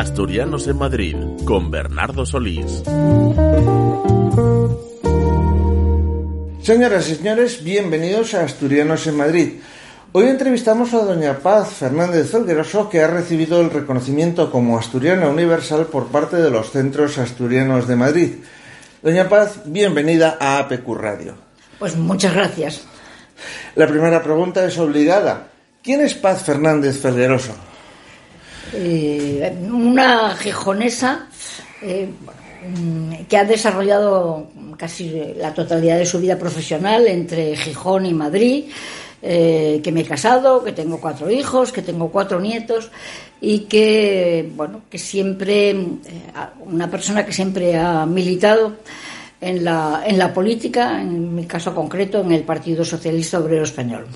[0.00, 1.14] Asturianos en Madrid
[1.44, 2.82] con Bernardo Solís.
[6.62, 9.60] Señoras y señores, bienvenidos a Asturianos en Madrid.
[10.12, 15.84] Hoy entrevistamos a doña Paz Fernández Felgueroso, que ha recibido el reconocimiento como Asturiana Universal
[15.84, 18.30] por parte de los Centros Asturianos de Madrid.
[19.02, 21.34] Doña Paz, bienvenida a APQ Radio.
[21.78, 22.84] Pues muchas gracias.
[23.74, 25.48] La primera pregunta es obligada.
[25.82, 27.52] ¿Quién es Paz Fernández Felgueroso?
[28.72, 31.26] Eh, una gijonesa
[31.82, 32.08] eh,
[33.28, 38.64] que ha desarrollado casi la totalidad de su vida profesional entre Gijón y Madrid,
[39.22, 42.90] eh, que me he casado, que tengo cuatro hijos, que tengo cuatro nietos
[43.40, 45.74] y que, bueno, que siempre,
[46.60, 48.76] una persona que siempre ha militado
[49.40, 54.06] en la, en la política, en mi caso concreto, en el Partido Socialista Obrero Español.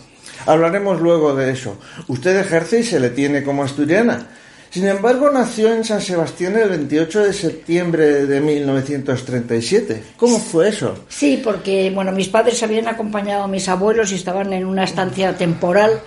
[0.47, 1.79] Hablaremos luego de eso.
[2.09, 4.27] Usted ejerce y se le tiene como asturiana.
[4.75, 10.03] Sin embargo, nació en San Sebastián el 28 de septiembre de 1937.
[10.17, 10.97] ¿Cómo fue eso?
[11.09, 15.37] Sí, porque bueno, mis padres habían acompañado a mis abuelos y estaban en una estancia
[15.37, 16.01] temporal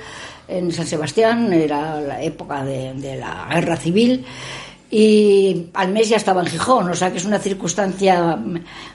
[0.49, 4.25] en San Sebastián, era la época de, de la guerra civil
[4.91, 8.37] y al mes ya estaba en Gijón, o sea que es una circunstancia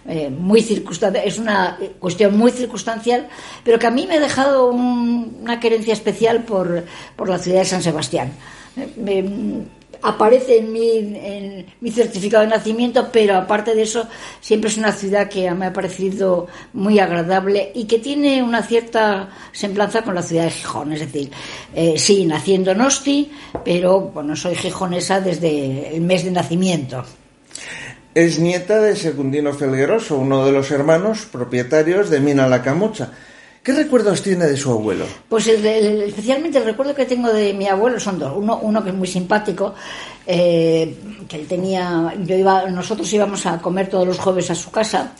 [0.06, 3.26] eh, muy circunstancial, es una cuestión muy circunstancial,
[3.64, 6.84] pero que a mí me ha dejado una querencia especial por,
[7.16, 8.32] por la ciudad de San Sebastián.
[8.76, 9.64] Eh,
[10.02, 14.08] aparece en mi, en mi certificado de nacimiento, pero aparte de eso,
[14.40, 19.30] siempre es una ciudad que me ha parecido muy agradable y que tiene una cierta
[19.52, 20.92] semblanza con la ciudad de Gijón.
[20.92, 21.30] Es decir,
[21.74, 23.30] eh, sí, nací en Donosti,
[23.64, 27.04] pero bueno, soy gijonesa desde el mes de nacimiento.
[28.14, 33.12] Es nieta de Secundino Felgueroso, uno de los hermanos propietarios de Mina La Camucha.
[33.62, 35.04] ¿Qué recuerdos tiene de su abuelo?
[35.28, 38.32] Pues especialmente el recuerdo que tengo de mi abuelo son dos.
[38.36, 39.74] Uno, uno que es muy simpático,
[40.26, 40.96] eh,
[41.28, 45.12] que él tenía, yo iba, nosotros íbamos a comer todos los jueves a su casa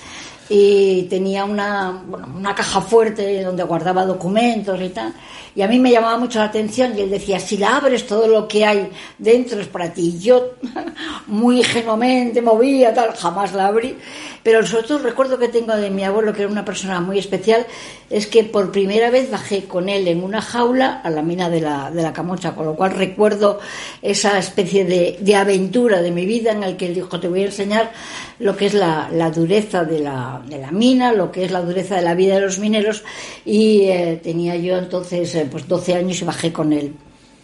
[0.48, 5.14] y tenía una, bueno, una caja fuerte donde guardaba documentos y tal.
[5.54, 8.26] Y a mí me llamaba mucho la atención y él decía, si la abres todo
[8.26, 10.14] lo que hay dentro es para ti.
[10.16, 10.52] Y yo
[11.26, 13.96] muy ingenuamente movía, tal, jamás la abrí.
[14.42, 17.66] Pero sobre todo recuerdo que tengo de mi abuelo, que era una persona muy especial,
[18.10, 21.60] es que por primera vez bajé con él en una jaula a la mina de
[21.60, 23.60] la, de la Camocha, con lo cual recuerdo
[24.00, 27.42] esa especie de, de aventura de mi vida en el que él dijo, te voy
[27.42, 27.92] a enseñar
[28.40, 31.60] lo que es la, la dureza de la, de la, mina, lo que es la
[31.60, 33.04] dureza de la vida de los mineros,
[33.44, 36.94] y eh, tenía yo entonces eh, pues 12 años y bajé con él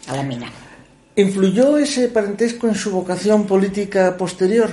[0.07, 0.51] a la mina.
[1.17, 4.71] ¿Influyó ese parentesco en su vocación política posterior?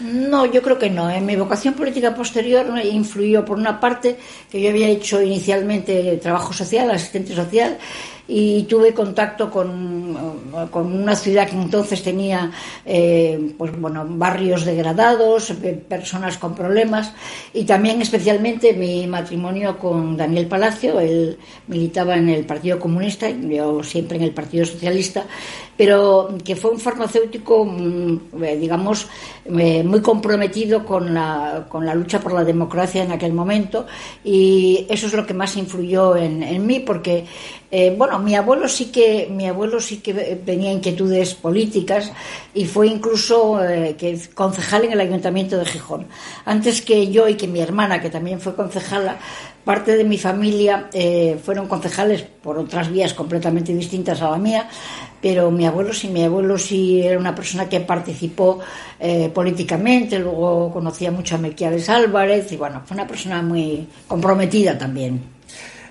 [0.00, 1.10] No, yo creo que no.
[1.10, 4.16] En mi vocación política posterior influyó, por una parte,
[4.50, 7.76] que yo había hecho inicialmente trabajo social, asistente social,
[8.32, 10.16] y tuve contacto con,
[10.70, 12.52] con una ciudad que entonces tenía
[12.86, 15.52] eh, pues, bueno, barrios degradados,
[15.88, 17.12] personas con problemas,
[17.52, 21.00] y también especialmente mi matrimonio con Daniel Palacio.
[21.00, 25.24] Él militaba en el Partido Comunista, yo siempre en el Partido Socialista,
[25.80, 29.08] pero que fue un farmacéutico, mm, eh, digamos,
[29.46, 31.64] eh, muy comprometido con la,
[31.94, 33.86] lucha por la democracia en aquel momento
[34.22, 37.24] y eso es lo que más influyó en, mí porque
[37.70, 40.12] eh, bueno mi abuelo sí que mi abuelo sí que
[40.44, 42.12] tenía inquietudes políticas
[42.52, 43.58] y fue incluso
[44.34, 46.06] concejal en el ayuntamiento de Gijón.
[46.44, 49.16] Antes que yo y que mi hermana que también fue concejala
[49.64, 50.90] parte de mi familia
[51.42, 54.68] fueron concejales por otras vías completamente distintas a la mía,
[55.20, 58.60] pero mi abuelo sí, mi abuelo sí era una persona que participó
[58.98, 64.78] eh, políticamente, luego conocía mucho a Melquiades Álvarez y bueno, fue una persona muy comprometida
[64.78, 65.20] también.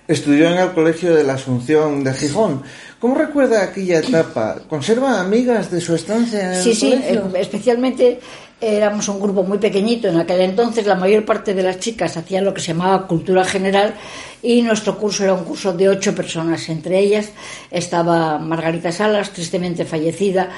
[0.07, 2.63] Estudió en el Colegio de la Asunción de Gijón.
[2.99, 4.57] ¿Cómo recuerda aquella etapa?
[4.67, 7.29] ¿Conserva amigas de su estancia en sí, el sí, colegio?
[7.31, 8.19] Sí, especialmente
[8.61, 10.07] éramos un grupo muy pequeñito.
[10.07, 13.43] En aquel entonces la mayor parte de las chicas hacían lo que se llamaba cultura
[13.43, 13.93] general
[14.41, 16.67] y nuestro curso era un curso de ocho personas.
[16.69, 17.31] Entre ellas
[17.71, 20.49] estaba Margarita Salas, tristemente fallecida,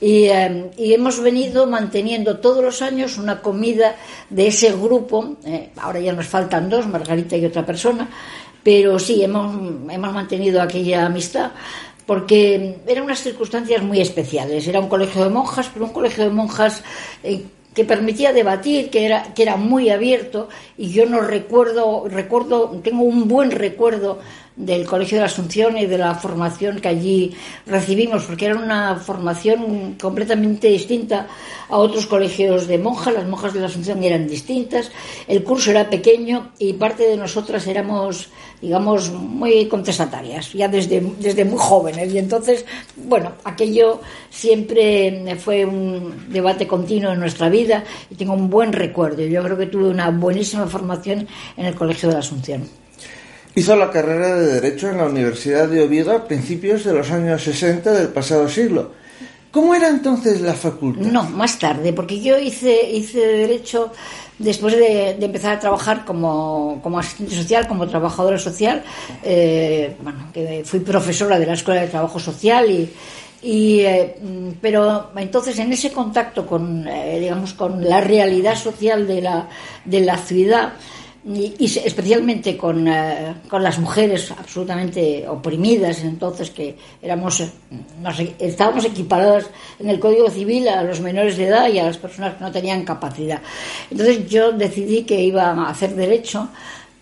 [0.00, 0.28] y,
[0.76, 3.96] y hemos venido manteniendo todos los años una comida
[4.30, 5.36] de ese grupo.
[5.44, 8.08] Eh, ahora ya nos faltan dos, Margarita y otra persona,
[8.62, 9.54] pero sí, hemos,
[9.90, 11.52] hemos mantenido aquella amistad
[12.08, 14.66] porque eran unas circunstancias muy especiales.
[14.66, 16.82] Era un colegio de monjas, pero un colegio de monjas
[17.22, 17.44] eh,
[17.78, 23.04] que permitía debatir, que era, que era muy abierto, y yo no recuerdo, recuerdo, tengo
[23.04, 24.18] un buen recuerdo
[24.58, 27.34] del Colegio de la Asunción y de la formación que allí
[27.64, 31.28] recibimos, porque era una formación completamente distinta
[31.68, 33.14] a otros colegios de monjas.
[33.14, 34.90] Las monjas de la Asunción eran distintas,
[35.28, 41.44] el curso era pequeño y parte de nosotras éramos, digamos, muy contestatarias, ya desde, desde
[41.44, 42.12] muy jóvenes.
[42.12, 42.64] Y entonces,
[42.96, 49.22] bueno, aquello siempre fue un debate continuo en nuestra vida y tengo un buen recuerdo.
[49.22, 52.87] Yo creo que tuve una buenísima formación en el Colegio de la Asunción.
[53.58, 57.42] Hizo la carrera de Derecho en la Universidad de Oviedo a principios de los años
[57.42, 58.92] 60 del pasado siglo.
[59.50, 61.04] ¿Cómo era entonces la facultad?
[61.04, 63.90] No, más tarde, porque yo hice, hice Derecho
[64.38, 68.84] después de, empezar a trabajar como, asistente social, como trabajadora social.
[69.24, 72.88] Eh, bueno, que fui profesora de la Escuela de Trabajo Social y.
[73.42, 74.14] y eh,
[74.60, 79.48] pero entonces en ese contacto con eh, digamos con la realidad social de la,
[79.84, 80.74] de la ciudad
[81.24, 87.42] y, especialmente con, eh, con, las mujeres absolutamente oprimidas entonces que éramos
[88.38, 92.34] estábamos equiparadas en el Código Civil a los menores de edad y a las personas
[92.34, 93.42] que no tenían capacidad.
[93.90, 96.48] Entonces yo decidí que iba a hacer derecho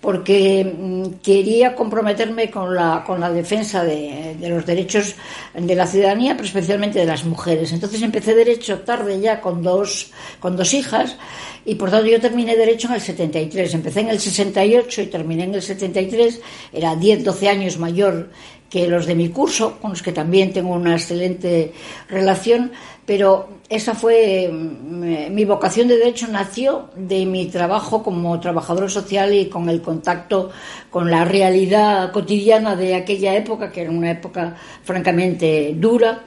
[0.06, 5.16] porque mm, quería comprometerme con la, con la defensa de, de, los derechos
[5.52, 7.72] de la ciudadanía, pero especialmente de las mujeres.
[7.72, 11.16] Entonces empecé derecho tarde ya con dos, con dos hijas
[11.64, 13.74] y por tanto yo terminé Derecho en el 73.
[13.74, 16.40] Empecé en el 68 y terminé en el 73.
[16.72, 18.30] Era 10, 12 años mayor
[18.70, 21.72] que los de mi curso, con los que también tengo una excelente
[22.08, 22.70] relación,
[23.06, 29.32] pero esa fue mm, mi vocación de derecho nació de mi trabajo como trabajador social
[29.32, 30.50] y con el contacto
[30.90, 36.24] con la realidad cotidiana de aquella época, que era una época francamente dura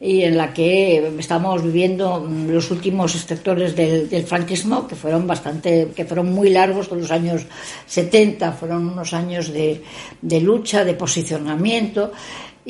[0.00, 6.04] y en la que estamos viviendo los últimos sectores del, franquismo que fueron bastante que
[6.04, 7.46] fueron muy largos los años
[7.86, 9.82] 70 fueron unos años de,
[10.22, 12.12] de lucha de posicionamiento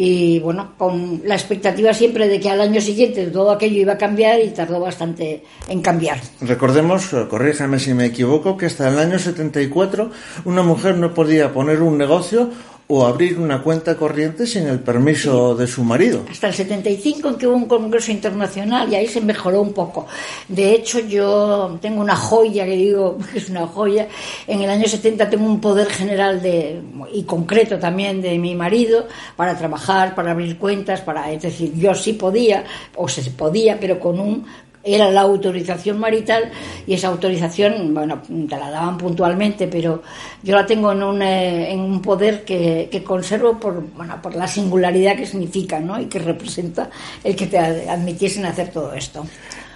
[0.01, 3.99] y bueno, con la expectativa siempre de que al año siguiente todo aquello iba a
[3.99, 6.21] cambiar y tardó bastante en cambiar.
[6.41, 10.09] Recordemos, corríjame si me equivoco, que hasta el año 74
[10.45, 12.49] una mujer no podía poner un negocio
[12.91, 16.25] o abrir una cuenta corriente sin el permiso de su marido.
[16.31, 20.07] Hasta el 75 en que hubo un congreso internacional y ahí se mejoró un poco.
[20.49, 24.09] De hecho, yo tengo una joya que digo que es una joya.
[24.47, 26.81] En el año 70 tengo un poder general de,
[27.13, 29.07] y concreto también de mi marido
[29.37, 32.65] para trabajar, para abrir cuentas, para, es decir, yo sí podía,
[32.97, 34.47] o se podía, pero con un
[34.83, 36.51] era la autorización marital
[36.87, 40.03] y esa autorización, bueno, te la daban puntualmente, pero
[40.43, 44.35] yo la tengo en un, eh, en un poder que, que, conservo por, bueno, por
[44.35, 46.01] la singularidad que significa ¿no?
[46.01, 46.91] y que representa
[47.23, 49.27] el que te admitiesen hacer todo esto.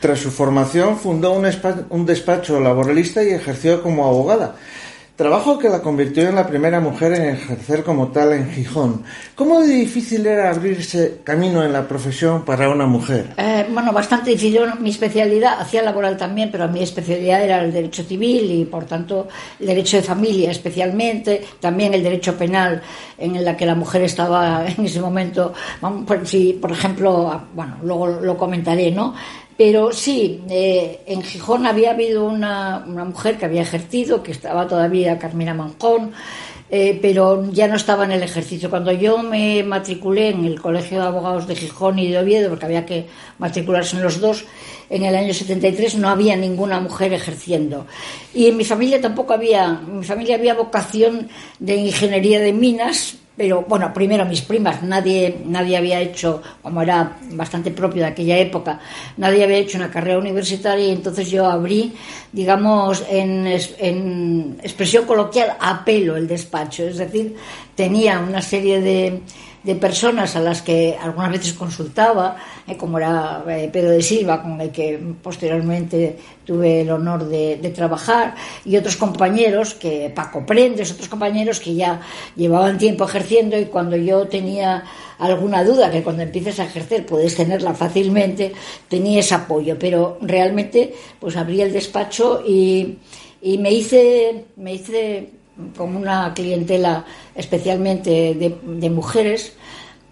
[0.00, 1.46] Tras su formación fundó un,
[1.90, 4.56] un despacho laboralista y ejerció como abogada.
[5.16, 9.04] Trabajo que la convirtió en la primera mujer en ejercer como tal en Gijón.
[9.34, 13.34] ¿Cómo de difícil era abrirse camino en la profesión para una mujer?
[13.36, 14.62] Eh, bueno, bastante difícil.
[14.80, 19.28] Mi especialidad, hacía laboral también, pero mi especialidad era el derecho civil y, por tanto,
[19.60, 22.80] el derecho de familia especialmente, también el derecho penal,
[23.18, 25.52] en la que la mujer estaba en ese momento,
[26.06, 29.14] por, si, por ejemplo, bueno, luego lo comentaré, ¿no?
[29.56, 35.18] Pero sí, eh, en Gijón había habido una, mujer que había ejercido, que estaba todavía
[35.18, 36.12] Carmina Manjón,
[36.70, 38.70] eh, pero ya no estaba en el ejercicio.
[38.70, 42.64] Cuando yo me matriculé en el Colegio de Abogados de Gijón y de Oviedo, porque
[42.64, 43.06] había que
[43.38, 44.44] matricularse en los dos,
[44.88, 47.86] en el año 73 no había ninguna mujer ejerciendo.
[48.34, 51.28] Y en mi familia tampoco había, en mi familia había vocación
[51.58, 57.16] de ingeniería de minas, pero bueno, primero mis primas, nadie, nadie había hecho, como era
[57.30, 58.78] bastante propio de aquella época,
[59.16, 61.94] nadie había hecho una carrera universitaria y entonces yo abrí,
[62.30, 67.34] digamos, en, en expresión coloquial, a pelo el despacho, es decir,
[67.74, 69.22] tenía una serie de
[69.62, 74.42] de personas a las que algunas veces consultaba, eh, como era eh, Pedro de Silva,
[74.42, 80.92] con el que posteriormente tuve el honor de, trabajar, y otros compañeros, que Paco Prendes,
[80.92, 82.00] otros compañeros que ya
[82.36, 84.84] llevaban tiempo ejerciendo y cuando yo tenía
[85.18, 88.52] alguna duda, que cuando empieces a ejercer puedes tenerla fácilmente,
[88.88, 92.98] tenía ese apoyo, pero realmente pues abrí el despacho y,
[93.40, 95.30] y me hice, me hice
[95.76, 97.04] con una clientela
[97.34, 99.54] especialmente de, mujeres.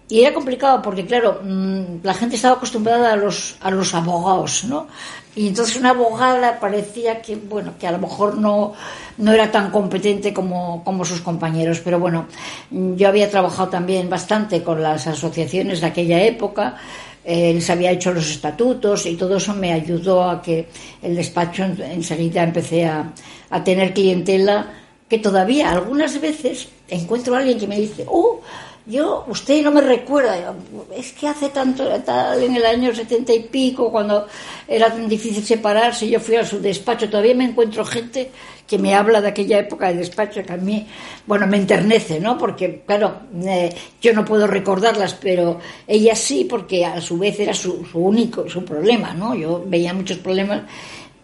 [0.09, 4.65] Y era complicado porque, claro, mm, la gente estaba acostumbrada a los, a los abogados,
[4.65, 4.89] ¿no?
[5.37, 8.73] Y entonces una abogada parecía que, bueno, que a lo mejor no,
[9.19, 11.81] no era tan competente como, como sus compañeros.
[11.85, 12.27] Pero bueno,
[12.71, 16.77] yo había trabajado también bastante con las asociaciones de aquella época,
[17.23, 20.69] eh, les había hecho los estatutos y todo eso me ayudó a que
[21.03, 23.13] el despacho enseguida empecé a,
[23.51, 24.80] a tener clientela
[25.11, 28.41] que todavía algunas veces encuentro a alguien que me dice, oh,
[28.87, 30.55] yo, usted no me recuerda,
[30.97, 34.27] es que hace tanto, tal, en el año setenta y pico, cuando
[34.67, 38.31] era tan difícil separarse, yo fui a su despacho, todavía me encuentro gente
[38.67, 40.87] que me habla de aquella época de despacho que a mí,
[41.27, 42.39] bueno, me enternece, ¿no?
[42.39, 47.53] Porque, claro, eh, yo no puedo recordarlas, pero ella sí, porque a su vez era
[47.53, 49.35] su, su único, su problema, ¿no?
[49.35, 50.63] Yo veía muchos problemas,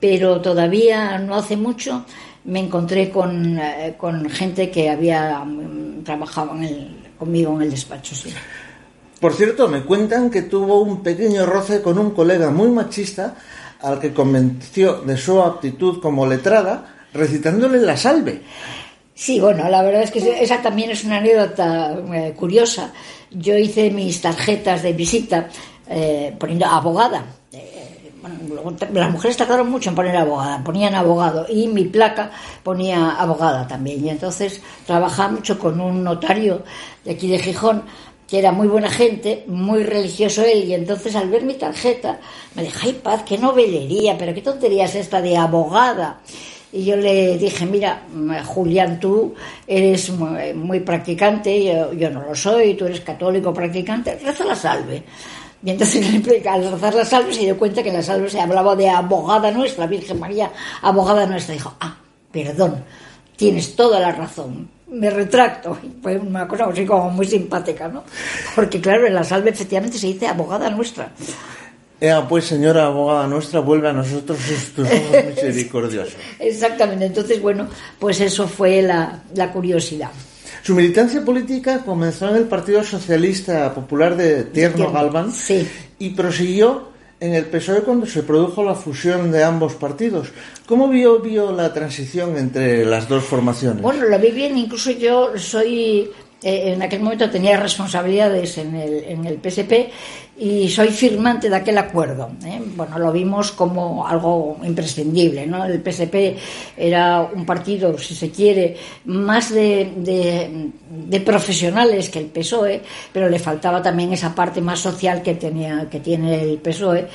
[0.01, 2.05] pero todavía no hace mucho
[2.47, 7.71] me encontré con, eh, con gente que había mm, trabajado en el, conmigo en el
[7.71, 8.33] despacho, sí.
[9.21, 13.35] Por cierto, me cuentan que tuvo un pequeño roce con un colega muy machista
[13.81, 18.43] al que convenció de su aptitud como letrada recitándole la salve.
[19.15, 22.93] Sí, bueno, la verdad es que esa también es una anécdota eh, curiosa.
[23.31, 25.49] Yo hice mis tarjetas de visita
[25.89, 27.25] eh, poniendo abogada.
[28.93, 32.31] Las mujeres tardaron mucho en poner abogada, ponían abogado y mi placa
[32.63, 34.05] ponía abogada también.
[34.05, 36.63] Y entonces trabajaba mucho con un notario
[37.05, 37.83] de aquí de Gijón
[38.29, 42.19] que era muy buena gente, muy religioso él, y entonces al ver mi tarjeta
[42.55, 46.21] me dijo, ay paz, qué novelería, pero qué tontería es esta de abogada.
[46.73, 48.03] Y yo le dije, mira,
[48.45, 49.35] Julián, tú
[49.67, 55.05] eres muy, practicante, yo, yo, no lo soy, tú eres católico practicante, reza la salve.
[55.67, 56.07] Y entonces
[56.47, 59.51] al rezar la salve se dio cuenta que en la salve se hablaba de abogada
[59.51, 61.55] nuestra, Virgen María, abogada nuestra.
[61.55, 61.97] Dijo, ah,
[62.31, 62.85] perdón,
[63.35, 65.77] tienes toda la razón, me retracto.
[65.83, 68.05] Y fue una cosa así como muy simpática, ¿no?
[68.55, 71.11] Porque claro, en la salve efectivamente se dice abogada nuestra.
[72.01, 74.39] Ea, pues señora abogada nuestra, vuelve a nosotros
[74.73, 76.15] tus ojos misericordiosos.
[76.39, 77.67] Exactamente, entonces bueno,
[77.99, 80.13] pues eso fue la, la curiosidad.
[80.67, 85.65] Su militancia política comenzó en el Partido Socialista Popular de Tierno Galván sí.
[86.01, 86.89] y prosiguió
[87.21, 90.33] en el PSOE cuando se produjo la fusión de ambos partidos.
[90.67, 93.81] ¿Cómo vio, vio la transición entre las dos formaciones?
[93.81, 96.11] Bueno, la vi bien, incluso yo soy
[96.43, 99.73] eh, en aquel momento tenía responsabilidades en el, en el PSP
[100.39, 102.31] y soy firmante de aquel acuerdo.
[102.45, 102.61] ¿eh?
[102.77, 105.47] Bueno, lo vimos como algo imprescindible.
[105.47, 105.65] ¿no?
[105.65, 106.37] El PSP
[106.77, 108.77] era un partido, si se quiere,
[109.07, 114.81] más de, de, de, profesionales que el PSOE, pero le faltaba también esa parte más
[114.81, 117.07] social que, tenía, que tiene el PSOE.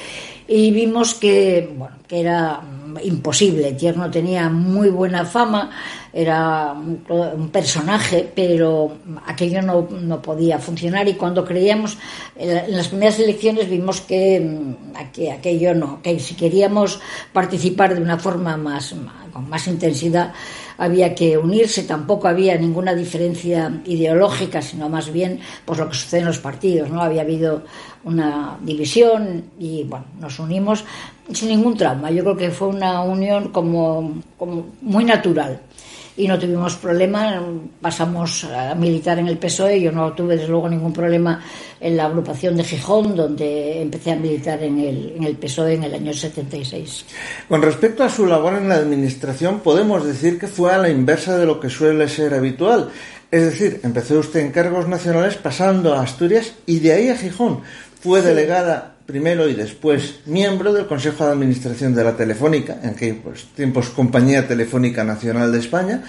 [0.54, 2.62] Y vimos que, bueno, que era
[3.06, 3.72] imposible.
[3.72, 5.72] Tierno tenía muy buena fama,
[6.12, 11.98] era un, personaje, pero aquello no, no, podía funcionar y cuando creíamos,
[12.36, 14.76] en las primeras elecciones vimos que,
[15.14, 17.00] que aquello no, que si queríamos
[17.32, 18.94] participar de una forma más,
[19.32, 20.34] con más intensidad,
[20.82, 26.22] había que unirse, tampoco había ninguna diferencia ideológica, sino más bien pues lo que sucede
[26.22, 27.04] en los partidos, ¿no?
[27.04, 27.62] Había habido
[28.04, 30.84] una división y bueno, nos unimos
[31.32, 32.10] sin ningún trauma.
[32.10, 35.62] Yo creo que fue una unión como, como muy natural
[36.22, 37.42] y no tuvimos problema.
[37.82, 39.82] Pasamos a militar en el PSOE.
[39.82, 41.44] Yo no tuve, desde luego, ningún problema
[41.80, 45.84] en la agrupación de Gijón, donde empecé a militar en el, en el PSOE en
[45.86, 47.06] el año 76.
[47.50, 51.40] Con respecto a su labor en la administración, podemos decir que fue a la inversa
[51.40, 52.90] de lo que suele ser habitual.
[53.32, 57.62] Es decir, empezó usted en cargos nacionales pasando a Asturias y de ahí a Gijón.
[58.00, 58.28] Fue sí.
[58.28, 63.90] delegada primero y después miembro del Consejo de Administración de la Telefónica, en aquellos tiempos
[63.90, 66.04] Compañía Telefónica Nacional de España,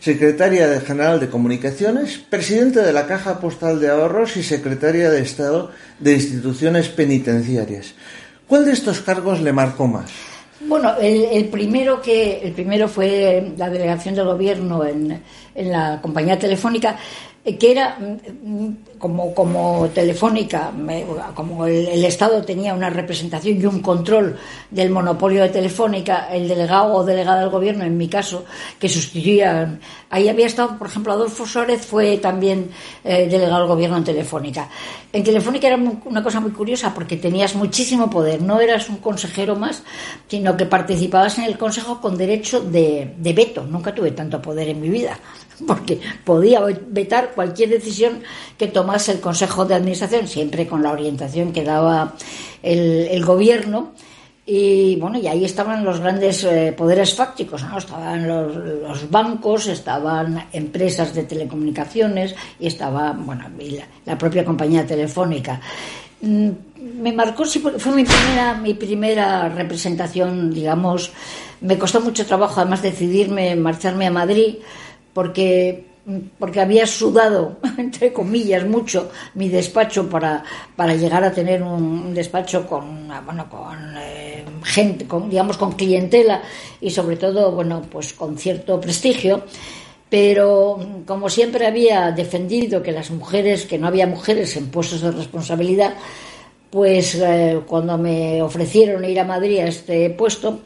[0.00, 5.70] secretaria general de Comunicaciones, presidente de la Caja Postal de Ahorros y secretaria de Estado
[5.98, 7.94] de Instituciones Penitenciarias.
[8.46, 10.10] ¿Cuál de estos cargos le marcó más?
[10.60, 15.22] Bueno, el, el, primero que el primero fue la delegación del gobierno en,
[15.54, 16.96] en la compañía telefónica
[17.56, 17.96] que era
[18.98, 20.72] como, como telefónica,
[21.34, 24.36] como el, el, Estado tenía una representación y un control
[24.70, 28.44] del monopolio de telefónica, el delegado o delegada del gobierno, en mi caso,
[28.78, 29.80] que sustituían.
[30.10, 32.70] Ahí había estado, por ejemplo, Adolfo Suárez fue también
[33.04, 34.68] eh, delegado del gobierno en telefónica.
[35.12, 39.56] En telefónica era una cosa muy curiosa porque tenías muchísimo poder, no eras un consejero
[39.56, 39.82] más,
[40.28, 43.64] sino que participabas en el consejo con derecho de, de veto.
[43.64, 45.18] Nunca tuve tanto poder en mi vida
[45.66, 48.22] porque podía vetar cualquier decisión
[48.56, 52.14] que tomase el Consejo de Administración, siempre con la orientación que daba
[52.62, 53.92] el, gobierno.
[54.46, 57.76] Y bueno, y ahí estaban los grandes eh, poderes fácticos, ¿no?
[57.76, 65.60] Estaban los, bancos, estaban empresas de telecomunicaciones y estaba, bueno, la, la, propia compañía telefónica.
[66.22, 66.48] Mm,
[67.02, 71.12] me marcó, fue mi primera, mi primera representación, digamos,
[71.60, 74.54] me costó mucho trabajo además decidirme marcharme a Madrid
[75.12, 75.87] porque
[76.38, 80.42] porque había sudado, entre comillas, mucho mi despacho para,
[80.76, 86.42] para llegar a tener un, despacho con, bueno, con eh, gente, digamos, con clientela
[86.80, 89.44] y sobre todo, bueno, pues con cierto prestigio.
[90.08, 95.10] pero como siempre había defendido que las mujeres, que no había mujeres en puestos de
[95.10, 95.94] responsabilidad,
[96.70, 100.60] pues eh, cuando me ofrecieron ir a Madrid a este puesto,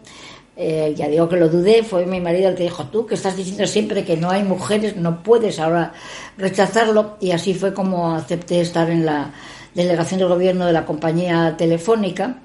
[0.54, 3.36] eh, ya digo que lo dudé, fue mi marido el que dijo, tú que estás
[3.36, 5.92] diciendo siempre que no hay mujeres, no puedes ahora
[6.36, 9.32] rechazarlo, y así fue como acepté estar en la
[9.74, 12.36] delegación del gobierno de la compañía telefónica.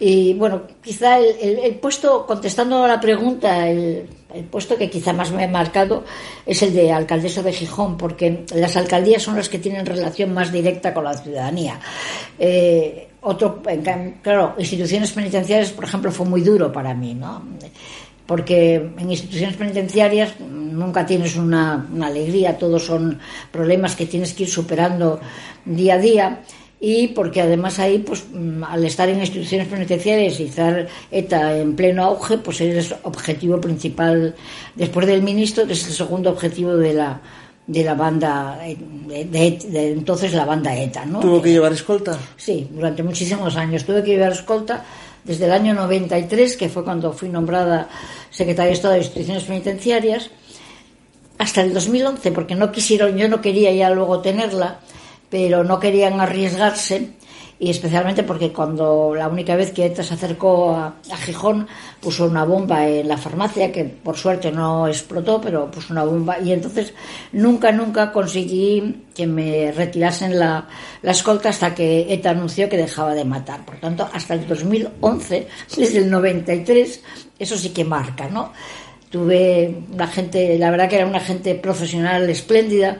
[0.00, 4.08] Y bueno, quizá el, puesto, contestando a la pregunta, el,
[4.50, 6.04] puesto que quizá más me ha marcado
[6.46, 10.52] es el de alcaldesa de Gijón, porque las alcaldías son las que tienen relación más
[10.52, 11.80] directa con la ciudadanía.
[12.38, 13.62] Eh, otro,
[14.22, 17.42] claro, instituciones penitenciarias, por ejemplo, fue muy duro para mí, ¿no?
[18.26, 23.18] Porque en instituciones penitenciarias nunca tienes una, una alegría, todos son
[23.52, 25.20] problemas que tienes que ir superando
[25.64, 26.40] día a día
[26.80, 31.74] y porque además ahí, pues mm, al estar en instituciones penitenciarias y estar ETA en
[31.76, 34.34] pleno auge, pues eres objetivo principal,
[34.74, 37.20] después del ministro, es el segundo objetivo de la
[37.68, 41.20] de la banda, de, entonces la banda ETA, ¿no?
[41.20, 42.18] ¿Tuvo que llevar escolta?
[42.36, 44.84] Sí, durante muchísimos años tuve que llevar escolta
[45.22, 47.86] desde el año 93, que fue cuando fui nombrada
[48.30, 50.30] secretaria de Estado de Instituciones Penitenciarias,
[51.36, 54.80] hasta el 2011, porque no quisieron, yo no quería ya luego tenerla,
[55.28, 57.17] pero no querían arriesgarse
[57.60, 61.66] y especialmente porque cuando la única vez que ETA se acercó a, Gijón
[62.00, 66.38] puso una bomba en la farmacia que por suerte no explotó pero puso una bomba.
[66.38, 66.94] Y entonces
[67.32, 70.68] nunca nunca conseguí que me retirasen la,
[71.02, 73.64] la escolta hasta que ETA anunció que dejaba de matar.
[73.64, 77.02] Por tanto hasta el 2011 desde el 93
[77.40, 78.52] eso sí que marca no
[79.10, 82.98] tuve una gente la verdad que era una gente profesional espléndida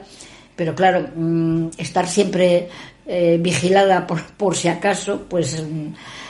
[0.59, 2.67] pero claro, mm, estar siempre
[3.11, 5.87] eh, vigilada por, por, si acaso, pues mm,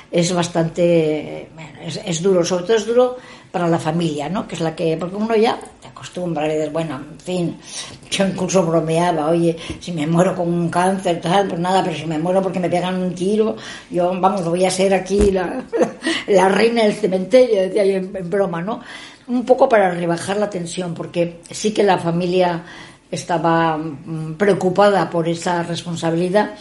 [0.10, 1.50] es bastante,
[2.06, 3.18] es, duro, sobre todo es duro
[3.52, 4.48] para la familia, ¿no?
[4.48, 7.58] Que es la que, porque uno ya te acostumbra y dices, bueno, en fin,
[8.10, 12.06] yo incluso bromeaba, oye, si me muero con un cáncer, tal, pues nada, pero si
[12.06, 13.58] me muero porque me pegan un tiro,
[13.90, 15.62] yo, vamos, voy a ser aquí la,
[16.28, 18.80] la reina del cementerio, decía yo en broma, ¿no?
[19.28, 22.64] Un poco para rebajar la tensión, porque sí que la familia
[23.12, 26.56] estaba mm, preocupada por esa responsabilidad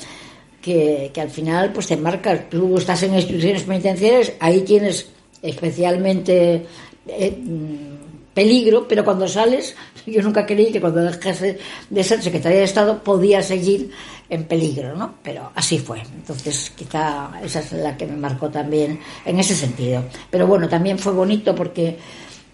[0.62, 2.48] que, al final pues te marca.
[2.48, 5.08] Tú estás en instituciones penitenciarias, ahí tienes
[5.42, 6.66] especialmente
[7.06, 9.74] eh, mm, peligro, pero cuando sales,
[10.06, 11.58] yo nunca creí que cuando dejase
[11.88, 13.90] de ser secretaria de Estado podía seguir
[14.30, 15.14] en peligro, ¿no?
[15.22, 16.00] Pero así fue.
[16.00, 20.04] Entonces, quizá esa es la que me marcó también en ese sentido.
[20.30, 21.96] Pero bueno, también fue bonito porque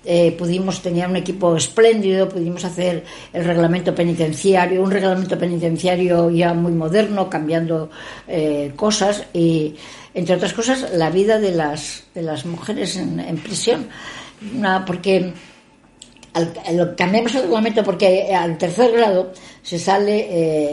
[0.05, 6.53] eh, pudimos tener un equipo espléndido, pudimos hacer el reglamento penitenciario, un reglamento penitenciario ya
[6.53, 7.91] muy moderno, cambiando
[8.29, 9.75] eh, cosas y,
[10.13, 13.89] entre otras cosas, la vida de las, de las mujeres en, prisión.
[14.87, 15.33] porque
[16.97, 20.27] cambiamos el reglamento porque al tercer grado se sale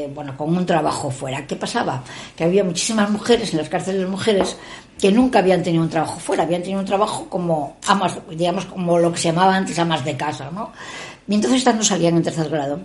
[0.03, 1.47] eh, bueno con un trabajo fuera.
[1.47, 2.03] ¿Qué pasaba?
[2.35, 4.57] Que había muchísimas mujeres en las cárceles de mujeres
[5.01, 8.99] que nunca habían tenido un trabajo fuera, habían tenido un trabajo como amas, digamos, como
[8.99, 10.71] lo que se llamaba antes amas de casa, ¿no?
[11.27, 12.79] Y entonces estas no salían en tercer grado.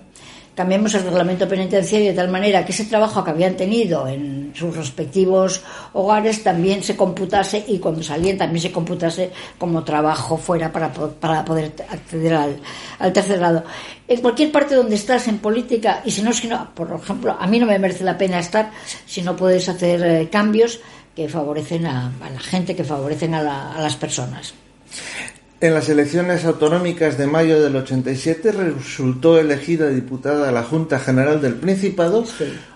[0.54, 4.74] Cambiamos el reglamento penitenciario de tal manera que ese trabajo que habían tenido en sus
[4.74, 5.60] respectivos
[5.92, 11.44] hogares también se computase y cuando salían también se computase como trabajo fuera para, para
[11.44, 12.34] poder acceder
[12.98, 13.64] al, tercer grado.
[14.08, 17.46] En cualquier parte donde estás en política, y si no, si no, por ejemplo, a
[17.46, 18.70] mí no me merece la pena estar
[19.04, 20.80] si no puedes hacer eh, cambios
[21.16, 24.52] que favorecen a, la gente, que favorecen a, las personas.
[25.58, 31.40] En las elecciones autonómicas de mayo del 87 resultó elegida diputada a la Junta General
[31.40, 32.24] del Principado,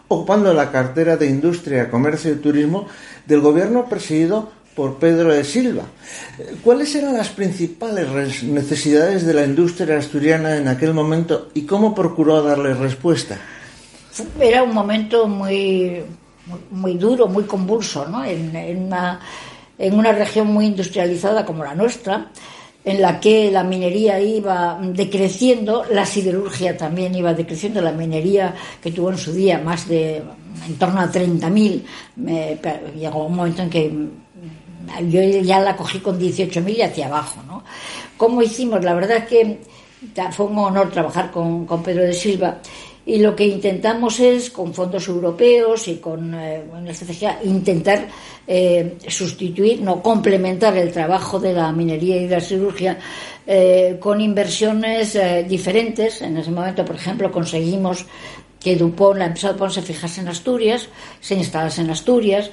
[0.08, 2.88] ocupando la cartera de Industria, Comercio y Turismo
[3.26, 5.84] del gobierno presidido por Pedro de Silva.
[6.64, 12.42] ¿Cuáles eran las principales necesidades de la industria asturiana en aquel momento y cómo procuró
[12.42, 13.36] darle respuesta?
[14.40, 16.02] Era un momento muy
[16.70, 18.24] muy, duro, muy convulso, ¿no?
[18.24, 22.30] En, una, región muy industrializada como la nuestra,
[22.84, 28.92] en la que la minería iba decreciendo, la siderurgia también iba decreciendo, la minería que
[28.92, 30.22] tuvo en su día más de
[30.66, 34.08] en torno a 30.000, llegó un momento en que
[35.08, 37.62] yo ya la cogí con 18.000 y hacia abajo, ¿no?
[38.16, 38.84] ¿Cómo hicimos?
[38.84, 39.60] La verdad es que
[40.32, 42.58] fue un honor trabajar con Pedro de Silva
[43.06, 48.06] y lo que intentamos es, con fondos europeos y con eh, una estrategia, intentar
[48.46, 52.98] eh, sustituir, no complementar el trabajo de la minería y de la cirugía
[53.46, 56.22] eh, con inversiones diferentes.
[56.22, 58.04] En ese momento, por ejemplo, conseguimos
[58.60, 60.88] que Dupont, la empresa Dupont se fijase en Asturias,
[61.20, 62.50] se instalase en Asturias.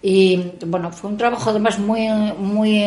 [0.00, 2.08] Y bueno, fue un trabajo además muy,
[2.38, 2.84] muy,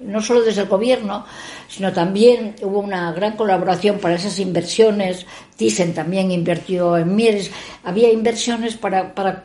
[0.00, 1.24] no solo desde el gobierno,
[1.68, 5.26] sino también hubo una gran colaboración para esas inversiones.
[5.56, 7.50] Thyssen también invirtió en Mieres.
[7.84, 9.44] Había inversiones para, para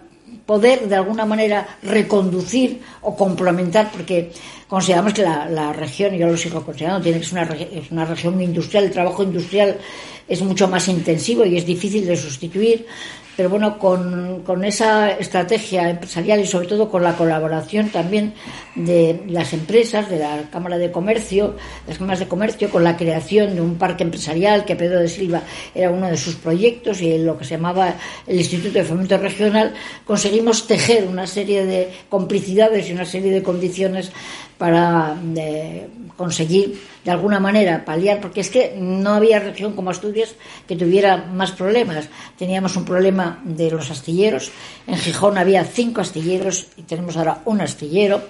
[0.49, 4.31] poder de alguna manera reconducir o complementar, porque
[4.67, 8.05] consideramos que la, la región, yo lo sigo considerando, tiene que ser una, es una
[8.05, 9.77] región industrial, el trabajo industrial
[10.27, 12.87] es mucho más intensivo y es difícil de sustituir,
[13.39, 18.33] pero bueno, con, con, esa estrategia empresarial y sobre todo con la colaboración también
[18.75, 21.55] de las empresas, de la Cámara de Comercio,
[21.87, 25.43] las cámaras de comercio, con la creación de un parque empresarial que Pedro de Silva
[25.73, 27.95] era uno de sus proyectos y lo que se llamaba
[28.27, 29.73] el Instituto de Fomento Regional,
[30.03, 34.11] conseguimos tejer una serie de complicidades y una serie de condiciones
[34.59, 35.15] para
[36.17, 40.35] conseguir de alguna manera paliar, porque es que no había región como Asturias
[40.67, 42.09] que tuviera más problemas.
[42.37, 44.51] Teníamos un problema de los astilleros.
[44.85, 48.21] En Gijón había cinco astilleros y tenemos ahora un astillero.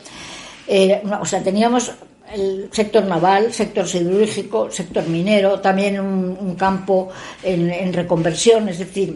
[0.67, 1.91] Eh, o sea, teníamos
[2.31, 7.09] el sector naval, sector siderúrgico, sector minero, también un, un campo
[7.41, 9.15] en, reconversión, es decir,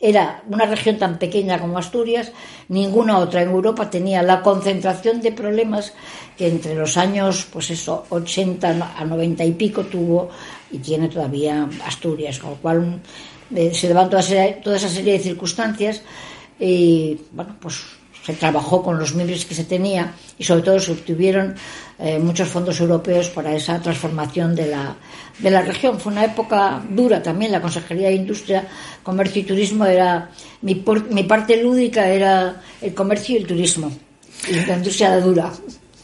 [0.00, 2.30] era una región tan pequeña como Asturias,
[2.68, 5.92] ninguna otra en Europa tenía la concentración de problemas
[6.36, 10.30] que entre los años, pues eso, 80 a 90 y pico tuvo
[10.70, 13.00] y tiene todavía Asturias, con lo cual
[13.54, 14.18] eh, se levantó
[14.62, 16.02] toda esa serie de circunstancias
[16.60, 17.97] y, bueno, pues
[18.28, 21.54] se trabajó con los miembros que se tenía y sobre todo se obtuvieron
[21.98, 24.96] eh, muchos fondos europeos para esa transformación de la,
[25.38, 25.98] de la región.
[25.98, 28.68] Fue una época dura también, la Consejería de Industria,
[29.02, 30.28] Comercio y Turismo era,
[30.60, 33.90] mi, por, mi parte lúdica era el comercio y el turismo,
[34.46, 35.50] y la industria dura.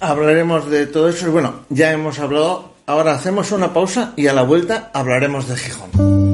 [0.00, 4.32] Hablaremos de todo eso y bueno, ya hemos hablado, ahora hacemos una pausa y a
[4.32, 6.34] la vuelta hablaremos de Gijón.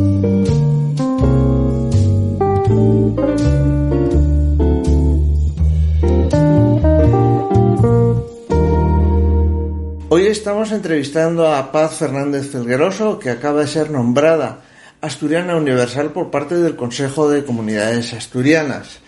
[10.13, 14.59] Hoy estamos entrevistando a Paz Fernández Felgueroso, que acaba de ser nombrada
[14.99, 18.99] Asturiana Universal por parte del Consejo de Comunidades Asturianas.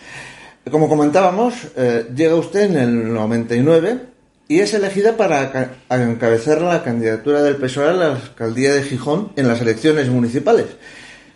[0.72, 4.00] Como comentábamos, eh, llega usted en el 99
[4.48, 9.50] y es elegida para encabezar la candidatura del PSOE a la alcaldía de Gijón en
[9.50, 10.68] las elecciones municipales.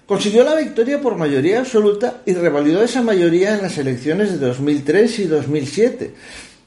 [0.06, 5.20] Consiguió la victoria por mayoría absoluta y revalidó esa mayoría en las elecciones de 2003
[5.20, 6.14] y 2007.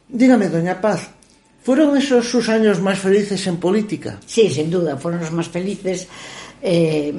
[0.06, 1.08] Dígame, doña Paz,
[1.62, 4.18] ¿Fueron esos sus años más felices en política?
[4.26, 6.08] Sí, sin duda, fueron los más felices.
[6.62, 7.14] Eh,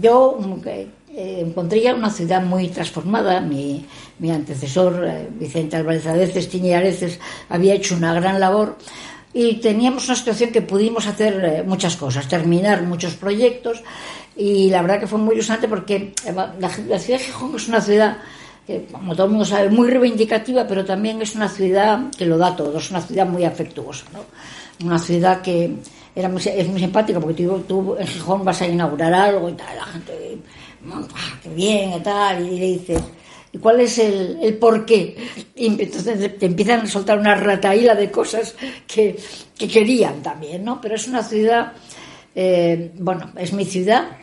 [0.00, 3.40] yo eh, encontré ya una ciudad muy transformada.
[3.40, 3.84] Mi,
[4.18, 8.76] mi antecesor, eh, Vicente Álvarez Areces, Tiñe Areces, había hecho una gran labor
[9.32, 13.82] y teníamos una situación que pudimos hacer eh, muchas cosas, terminar muchos proyectos
[14.36, 17.80] y la verdad que fue muy ilusionante porque la, la ciudad de Gijón es una
[17.80, 18.18] ciudad
[18.66, 22.38] que, como todo el mundo sabe, muy reivindicativa, pero también es una ciudad que lo
[22.38, 24.20] da todo, es una ciudad muy afectuosa, ¿no?
[24.86, 25.76] Una ciudad que
[26.14, 29.52] era muy, es muy simpática porque tú, tú, en Gijón vas a inaugurar algo y
[29.52, 30.38] tal, la gente,
[30.90, 33.02] ¡ah, qué bien y tal, y le dices,
[33.52, 35.16] ¿y cuál es el, el por qué?
[35.54, 38.54] Y entonces te empiezan a soltar una rataíla de cosas
[38.86, 39.16] que,
[39.56, 40.80] que querían también, ¿no?
[40.80, 41.72] Pero es una ciudad,
[42.34, 44.18] eh, bueno, es mi ciudad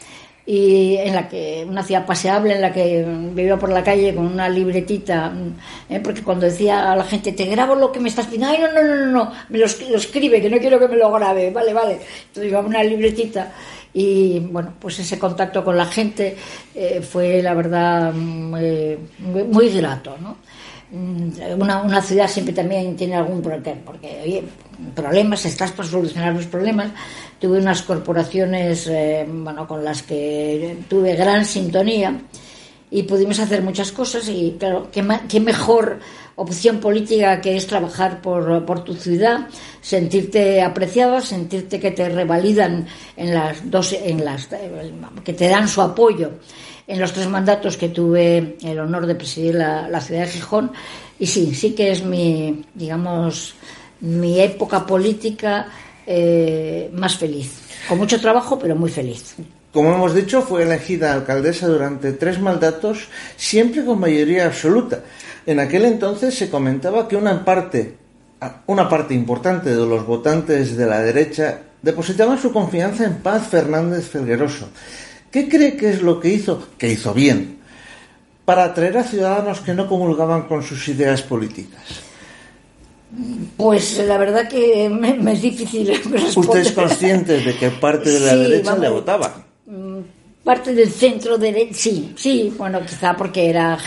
[0.50, 4.28] y en la que una ciudad paseable en la que vivía por la calle con
[4.28, 5.34] una libretita
[5.90, 6.00] ¿eh?
[6.00, 8.72] porque cuando decía a la gente te grabo lo que me estás pidiendo ay no
[8.72, 12.00] no no no me lo, escribe que no quiero que me lo grabe vale vale
[12.28, 13.52] entonces iba una libretita
[13.94, 16.38] y bueno pues ese contacto con la gente
[16.74, 20.38] eh, fue la verdad muy, muy grato ¿no?
[20.90, 24.44] Una, una, ciudad siempre también tiene algún problema, porque oye,
[24.96, 26.92] problemas, estás para solucionar los problemas.
[27.40, 32.20] Tuve unas corporaciones eh, bueno, con las que tuve gran sintonía
[32.90, 36.00] y pudimos hacer muchas cosas y claro, qué, qué mejor
[36.36, 39.48] opción política que es trabajar por, por, tu ciudad,
[39.82, 42.88] sentirte apreciado, sentirte que te revalidan
[43.18, 44.48] en las dos, en las,
[45.24, 46.32] que te dan su apoyo
[46.88, 50.72] en los tres mandatos que tuve el honor de presidir la ciudad de Gijón.
[51.20, 53.56] Y sí, sí que es mi, digamos,
[54.02, 55.68] mi época política
[56.06, 57.60] eh, más feliz.
[57.88, 59.36] Con mucho trabajo, pero muy feliz.
[59.72, 65.04] Como hemos dicho, fue elegida alcaldesa durante tres mandatos, siempre con mayoría absoluta.
[65.46, 67.96] En aquel entonces se comentaba que una parte,
[68.66, 74.10] una parte importante de los votantes de la derecha depositaban su confianza en Paz Fernández
[74.10, 74.70] Felgueroso.
[75.32, 76.70] ¿Qué cree que es lo que hizo?
[76.78, 77.60] Que hizo bien,
[78.46, 82.07] para atraer a ciudadanos que no comulgaban con sus ideas políticas.
[83.56, 86.32] Pues la verdad que me, es difícil responder.
[86.36, 89.46] ¿Usted es consciente de que parte de la derecha le votaba?
[89.66, 90.00] Mm,
[90.44, 93.78] parte del centro derecha, sí, sí, bueno, quizá porque era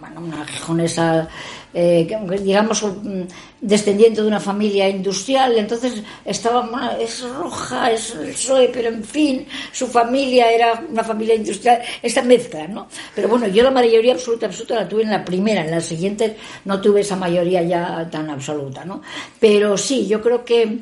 [0.00, 1.28] bueno, una gijonesa
[1.72, 2.08] eh,
[2.42, 3.22] digamos, mm,
[3.60, 9.46] descendiente de una familia industrial, entonces estaba, es roja, es el PSOE, pero en fin,
[9.70, 12.88] su familia era una familia industrial, esa mezcla, ¿no?
[13.14, 16.36] Pero bueno, yo la mayoría absoluta, absoluta la tuve en la primera, en la siguiente
[16.64, 19.02] no tuve esa mayoría ya tan absoluta, ¿no?
[19.38, 20.78] Pero sí, yo creo que,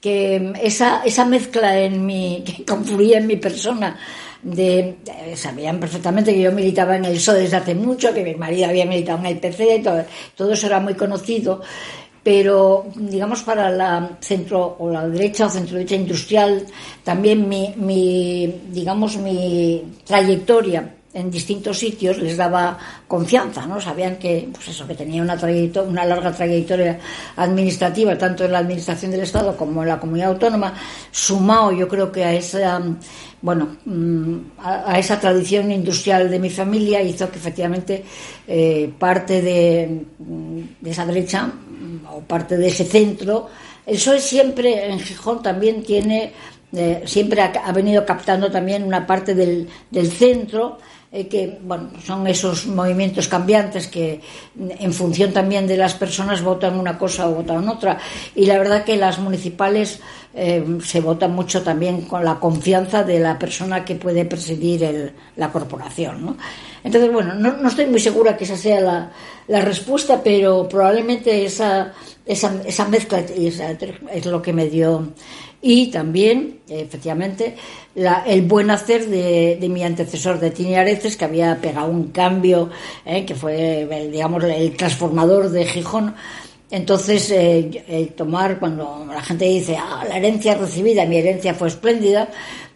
[0.00, 3.96] que esa, esa mezcla en mi, que confluía en mi persona,
[4.44, 4.96] de,
[5.34, 8.86] sabían perfectamente que yo militaba en el PSOE desde hace mucho, que mi marido había
[8.86, 10.04] militado en el PC, todo,
[10.36, 11.62] todo eso era muy conocido,
[12.22, 16.64] pero digamos para la centro o la derecha o centro derecha industrial
[17.02, 23.80] también mi digamos mi trayectoria en distintos sitios les daba confianza, ¿no?
[23.80, 26.98] Sabían que, pues eso, que tenía una, trayectoria, una larga trayectoria
[27.36, 30.74] administrativa, tanto en la administración del Estado como en la comunidad autónoma,
[31.12, 32.82] sumado yo creo que a esa,
[33.40, 38.04] bueno, mm, a, esa tradición industrial de mi familia hizo que efectivamente
[38.48, 40.04] eh, parte de,
[40.84, 41.48] esa derecha
[42.12, 43.48] o parte de ese centro,
[43.86, 46.32] el PSOE siempre en Gijón también tiene,
[46.72, 50.78] eh, siempre ha, ha, venido captando también una parte del, del centro,
[51.16, 54.20] eh, que bueno, son esos movimientos cambiantes que
[54.58, 57.98] en función también de las personas votan una cosa o votan otra.
[58.34, 60.00] Y la verdad que las municipales
[60.34, 65.52] eh, se votan mucho también con la confianza de la persona que puede presidir la
[65.52, 66.26] corporación.
[66.26, 66.36] ¿no?
[66.82, 69.12] Entonces, bueno, no, no, estoy muy segura que esa sea la,
[69.46, 71.92] la respuesta, pero probablemente esa,
[72.26, 75.12] esa, esa mezcla es lo que me dio
[75.66, 77.56] y también, efectivamente,
[78.26, 82.68] el buen hacer de, mi antecesor de Tini Areces, que había pegado un cambio,
[83.06, 86.14] eh, que fue, digamos, el transformador de Gijón.
[86.70, 92.28] Entonces, eh, tomar, cuando la gente dice, ah, la herencia recibida, mi herencia fue espléndida,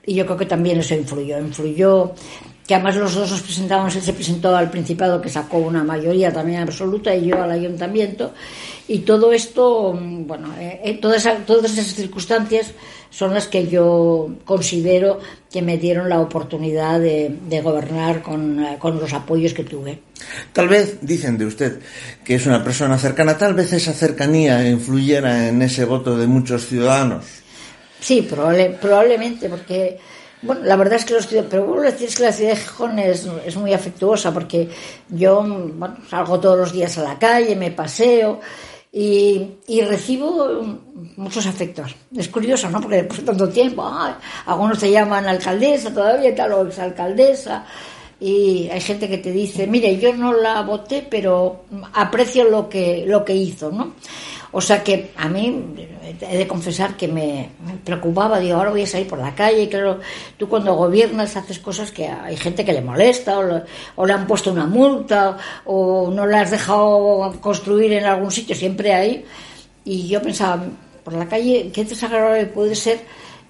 [0.07, 1.39] y yo creo que también eso influyó.
[1.39, 2.15] Influyó
[2.67, 6.33] que además los dos nos presentamos, él se presentó al Principado, que sacó una mayoría
[6.33, 8.33] también absoluta, y yo al Ayuntamiento,
[8.89, 12.73] y todo esto, mm, bueno, eh, eh, todas, todas esas circunstancias
[13.11, 15.21] son las que yo considero
[15.51, 20.01] que me dieron la oportunidad de, gobernar eh, con, los apoyos que tuve.
[20.55, 21.81] Tal vez, dicen de usted,
[22.25, 26.67] que es una persona cercana, tal vez esa cercanía influyera en ese voto de muchos
[26.67, 27.25] ciudadanos.
[28.01, 29.99] Sí, probablemente, porque
[30.41, 32.99] bueno, la verdad es que los pero vuelvo a decir que la ciudad de Gijón
[33.01, 34.69] es, es, muy afectuosa porque
[35.09, 38.41] yo bueno, salgo todos los días a la calle, me paseo,
[38.93, 40.79] y, recibo
[41.17, 41.95] muchos afectos.
[42.17, 42.81] Es curioso, ¿no?
[42.81, 43.91] Porque después de tanto tiempo,
[44.47, 47.65] algunos te llaman alcaldesa todavía, tal, o exalcaldesa,
[48.21, 53.05] y hay gente que te dice, mire, yo no la voté, pero aprecio lo que,
[53.07, 53.95] lo que hizo, ¿no?
[54.53, 55.63] O sea que a mí
[56.21, 57.51] he de confesar que me,
[57.85, 60.01] preocupaba, digo, ahora voy a salir por la calle, y claro,
[60.37, 63.39] tú cuando gobiernas haces cosas que hay gente que le molesta,
[63.97, 68.55] o, le han puesto una multa, o no la has dejado construir en algún sitio,
[68.55, 69.25] siempre hay.
[69.85, 70.65] Y yo pensaba,
[71.05, 73.01] por la calle, qué desagradable puede ser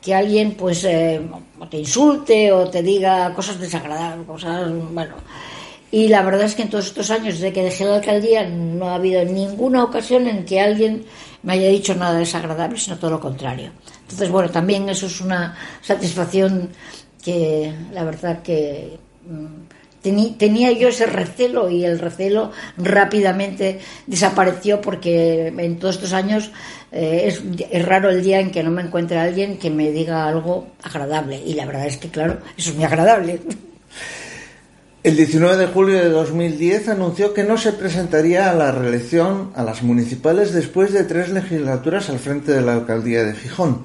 [0.02, 1.20] que alguien pues eh,
[1.70, 5.14] te insulte o te diga cosas desagradables, cosas, bueno.
[5.90, 8.90] Y la verdad es que en todos estos años desde que dejé la alcaldía no
[8.90, 11.04] ha habido ninguna ocasión en que alguien
[11.42, 13.70] me haya dicho nada desagradable, sino todo lo contrario.
[14.02, 16.70] Entonces, bueno, también eso es una satisfacción
[17.22, 25.48] que la verdad que mm, tenía yo ese recelo y el recelo rápidamente desapareció porque
[25.48, 26.50] en todos estos años
[26.92, 30.26] eh, es, es, raro el día en que no me encuentre alguien que me diga
[30.26, 33.40] algo agradable y la verdad es que claro, eso es muy agradable.
[35.04, 39.62] El 19 de julio de 2010 anunció que no se presentaría a la reelección a
[39.62, 43.84] las municipales después de tres legislaturas al frente de la alcaldía de Gijón.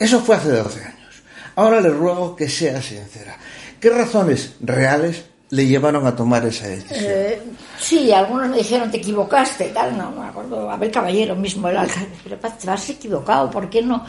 [0.00, 1.22] Eso fue hace 12 años.
[1.54, 3.36] Ahora le ruego que sea sincera.
[3.78, 6.98] ¿Qué razones reales le llevaron a tomar esa decisión?
[6.98, 7.42] Eh,
[7.80, 12.10] Sí, algunos me dijeron, te equivocaste, tal, no, me acuerdo, Abel Caballero mismo, el alcalde,
[12.22, 14.04] pero te has equivocado, ¿por qué no?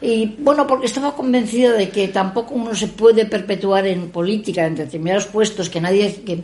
[0.00, 4.74] Y bueno, porque estaba convencido de que tampoco uno se puede perpetuar en política, en
[4.74, 6.42] determinados puestos, que nadie, que,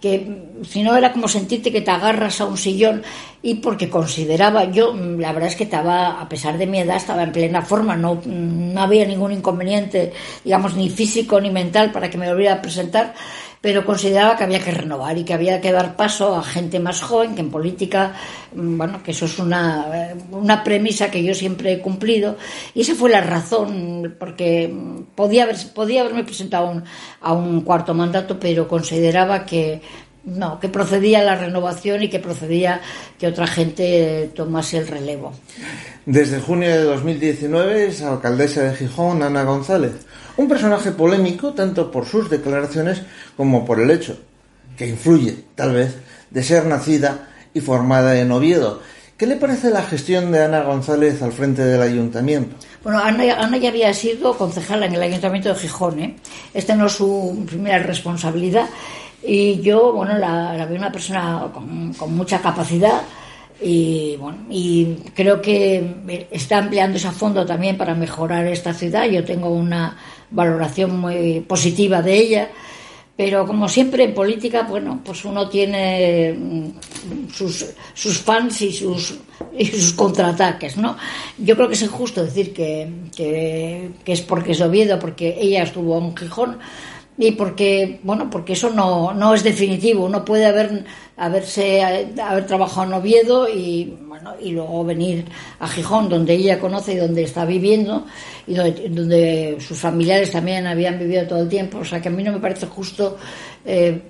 [0.00, 3.02] que si no era como sentirte que te agarras a un sillón
[3.42, 7.24] y porque consideraba, yo la verdad es que estaba, a pesar de mi edad, estaba
[7.24, 10.12] en plena forma, no, no había ningún inconveniente,
[10.44, 13.12] digamos, ni físico ni mental para que me volviera a presentar,
[13.62, 17.00] pero consideraba que había que renovar y que había que dar paso a gente más
[17.00, 18.12] joven, que en política,
[18.54, 22.36] mm, bueno, que eso es una, una premisa que yo siempre he cumplido,
[22.74, 24.74] y esa fue la razón, porque
[25.14, 26.82] podía, haber, podía haberme presentado
[27.20, 29.80] a un cuarto mandato, pero consideraba que
[30.24, 32.80] no, que procedía la renovación y que procedía
[33.18, 35.32] que otra gente tomase el relevo.
[36.06, 39.92] Desde junio de 2019 es alcaldesa de Gijón, Ana González.
[40.36, 43.02] Un personaje polémico tanto por sus declaraciones
[43.36, 44.18] como por el hecho,
[44.76, 45.96] que influye, tal vez,
[46.30, 48.80] de ser nacida y formada en Oviedo.
[49.16, 52.56] ¿Qué le parece la gestión de Ana González al frente del ayuntamiento?
[52.82, 56.00] Bueno, Ana, ya había sido concejala en el ayuntamiento de Gijón.
[56.00, 56.16] ¿eh?
[56.52, 58.68] Esta no es su primera responsabilidad.
[59.24, 63.02] Y yo, bueno, la, la veo una persona con mucha capacidad
[63.62, 69.04] y bueno y creo que está ampliándose a fondo también para mejorar esta ciudad.
[69.06, 69.96] Yo tengo una
[70.30, 72.50] valoración muy positiva de ella.
[73.14, 79.14] Pero como siempre en política bueno pues uno tiene mm, sus, sus fans y sus
[79.56, 80.96] y sus contraataques no
[81.36, 85.62] yo creo que es injusto decir que, que, que es porque es Oviedo porque ella
[85.62, 86.58] estuvo en Gijón
[87.22, 90.04] y porque bueno porque eso no, no es definitivo.
[90.04, 90.84] Uno puede haber
[91.16, 95.26] haberse haber trabajado en Oviedo y bueno y luego venir
[95.60, 98.06] a Gijón donde ella conoce y donde está viviendo
[98.48, 101.78] y donde, sus familiares también habían vivido todo el tiempo.
[101.78, 103.16] O sea que a mí no me parece justo
[103.64, 104.02] eh,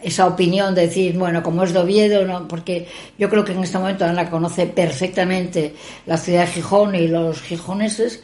[0.00, 2.86] esa opinión de decir bueno como es de Oviedo no porque
[3.18, 5.74] yo creo que en este momento Ana conoce perfectamente
[6.06, 8.22] la ciudad de Gijón y los gijoneses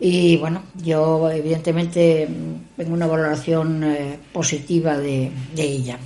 [0.00, 2.28] y bueno, yo evidentemente
[2.76, 5.98] tengo una valoración eh, positiva de, de, ella.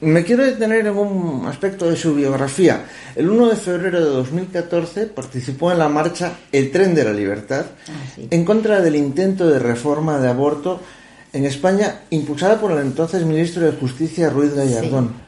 [0.00, 2.84] Me quiero detener en un aspecto de su biografía.
[3.14, 7.66] El 1 de febrero de 2014 participó en la marcha El tren de la libertad
[7.88, 8.28] ah, sí.
[8.30, 10.80] en contra del intento de reforma de aborto
[11.32, 15.08] en España impulsada por el entonces ministro de Justicia Ruiz Gallardón.
[15.08, 15.22] Sí.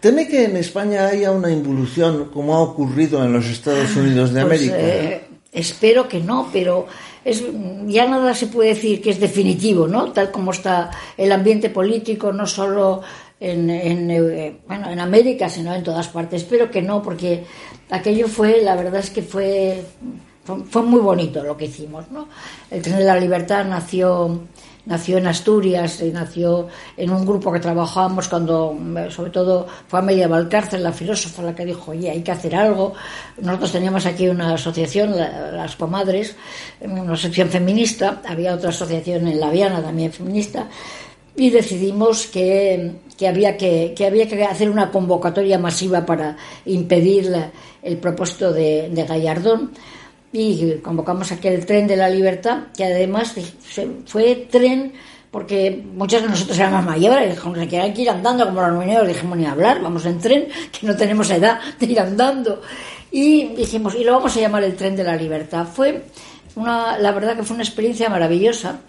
[0.00, 4.42] ¿Teme que en España haya una involución como ha ocurrido en los Estados Unidos de
[4.42, 4.76] pues, América?
[4.78, 6.86] Eh, espero que no, pero
[7.26, 7.42] es,
[7.86, 10.12] ya nada se puede decir que es definitivo, ¿no?
[10.12, 13.02] Tal como está el ambiente político, no solo
[13.40, 16.42] en, en, eh, bueno, en América, sino en todas partes.
[16.42, 17.42] Espero que no, porque
[17.90, 19.82] aquello fue, la verdad es que fue,
[20.70, 22.28] fue, muy bonito lo que hicimos, ¿no?
[22.70, 24.42] El Tren de la Libertad nació
[24.86, 28.76] nació en Asturias y nació en un grupo que trabajábamos cuando,
[29.10, 32.54] sobre todo, fue a Media Valcárcel, la filósofa, la que dijo, oye, hay que hacer
[32.54, 32.94] algo.
[33.38, 36.36] Nosotros teníamos aquí una asociación, las comadres,
[36.80, 40.68] una sección feminista, había otra asociación en La Viana también feminista,
[41.34, 47.30] y decidimos que, que, había que, que había que hacer una convocatoria masiva para impedir
[47.82, 49.72] el propósito de, de Gallardón
[50.38, 53.34] y convocamos aquel tren de la libertad, que además
[54.04, 54.92] fue tren
[55.30, 59.06] porque muchos de nosotros éramos mayores, dijimos que hay que ir andando como los niños,
[59.06, 62.62] dijimos ni hablar, vamos en tren, que no tenemos edad de ir andando.
[63.10, 65.66] Y dijimos, y lo vamos a llamar el tren de la libertad.
[65.66, 66.04] Fue
[66.54, 68.80] una, la verdad que fue una experiencia maravillosa,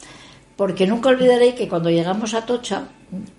[0.56, 2.84] porque nunca olvidaré que cuando llegamos a Tocha,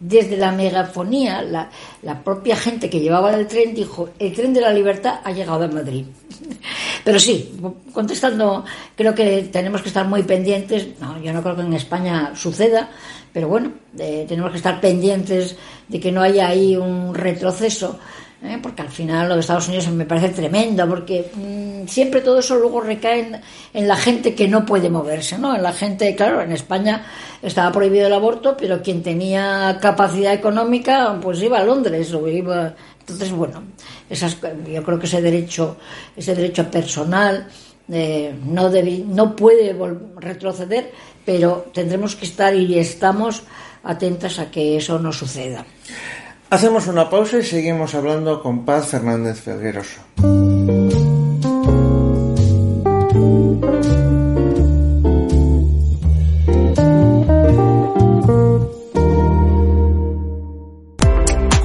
[0.01, 1.71] desde la megafonía, la,
[2.03, 5.65] la, propia gente que llevaba el tren dijo, el tren de la libertad ha llegado
[5.65, 6.07] a Madrid.
[7.05, 7.59] Pero sí,
[7.93, 8.65] contestando,
[8.97, 12.89] creo que tenemos que estar muy pendientes, no, yo no creo que en España suceda,
[13.33, 17.99] pero bueno, eh, tenemos que estar pendientes de que no haya ahí un retroceso
[18.43, 18.59] ¿eh?
[18.63, 22.57] porque al final lo de Estados Unidos me parece tremendo, porque mmm, siempre todo eso
[22.57, 23.41] luego recae
[23.73, 25.55] en, la gente que no puede moverse, ¿no?
[25.55, 27.05] En la gente, claro, en España
[27.43, 32.75] estaba prohibido el aborto, pero quien tenía capacidad económica, pues iba a Londres o iba...
[33.01, 33.63] Entonces, bueno,
[34.11, 34.37] esas,
[34.71, 35.79] yo creo que ese derecho,
[36.15, 37.49] ese derecho personal
[37.91, 39.75] eh, no, debi, no puede
[40.17, 40.93] retroceder,
[41.25, 43.45] pero tendremos que estar y estamos
[43.83, 45.65] atentas a que eso no suceda.
[46.51, 50.01] Hacemos una pausa y seguimos hablando con Paz Fernández Felgueroso.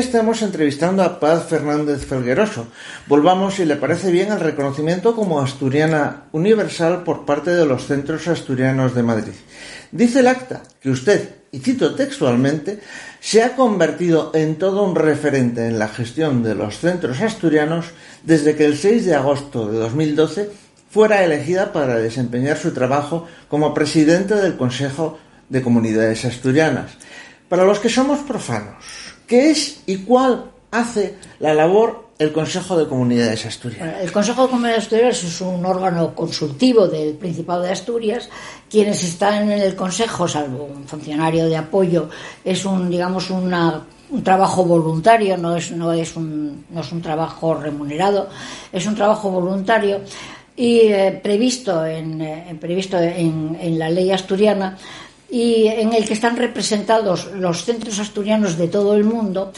[0.00, 2.68] estamos entrevistando a Paz Fernández Felgueroso.
[3.06, 8.26] Volvamos, si le parece bien, al reconocimiento como asturiana universal por parte de los centros
[8.26, 9.34] asturianos de Madrid.
[9.92, 12.80] Dice el acta que usted, y cito textualmente,
[13.20, 17.86] se ha convertido en todo un referente en la gestión de los centros asturianos
[18.22, 20.50] desde que el 6 de agosto de 2012
[20.90, 25.18] fuera elegida para desempeñar su trabajo como presidente del Consejo
[25.50, 26.92] de Comunidades Asturianas.
[27.50, 32.88] Para los que somos profanos, ¿Qué es y cuál hace la labor el Consejo de
[32.88, 34.02] Comunidades Asturianas?
[34.02, 38.28] El Consejo de Comunidades Asturianas es un órgano consultivo del Principado de Asturias.
[38.68, 42.08] Quienes están en el Consejo, salvo un funcionario de apoyo,
[42.44, 47.00] es un, digamos, una, un trabajo voluntario, no es, no, es un, no es un
[47.00, 48.28] trabajo remunerado,
[48.72, 50.00] es un trabajo voluntario
[50.56, 54.76] y eh, previsto, en, eh, previsto en, en la ley asturiana
[55.30, 59.52] y en el que están representados los centros asturianos de todo el mundo,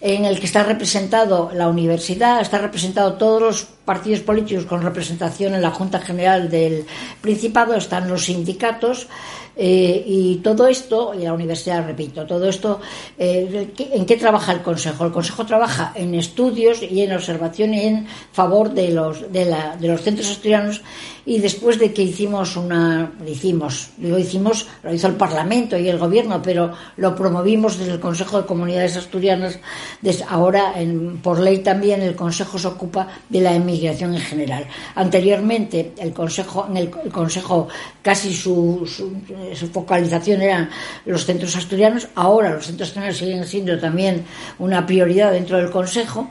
[0.00, 5.54] en el que está representado la universidad, está representado todos los partidos políticos con representación
[5.54, 6.84] en la Junta General del
[7.22, 9.08] Principado, están los sindicatos,
[9.56, 12.80] eh, y todo esto, y la universidad, repito, todo esto,
[13.18, 15.04] eh, ¿en qué trabaja el Consejo?
[15.04, 19.88] El Consejo trabaja en estudios y en observación en favor de los, de, la, de
[19.88, 20.82] los centros asturianos
[21.26, 25.98] y después de que hicimos una, hicimos, digo hicimos, lo hizo el Parlamento y el
[25.98, 29.58] Gobierno, pero lo promovimos desde el Consejo de Comunidades Asturianas,
[30.02, 34.66] desde ahora en, por ley también el Consejo se ocupa de la emigración en general.
[34.94, 37.68] Anteriormente el Consejo, en el Consejo
[38.04, 39.10] casi su, su
[39.54, 40.70] su focalización eran
[41.06, 42.08] los centros asturianos.
[42.14, 44.24] Ahora los centros asturianos siguen siendo también
[44.58, 46.30] una prioridad dentro del Consejo,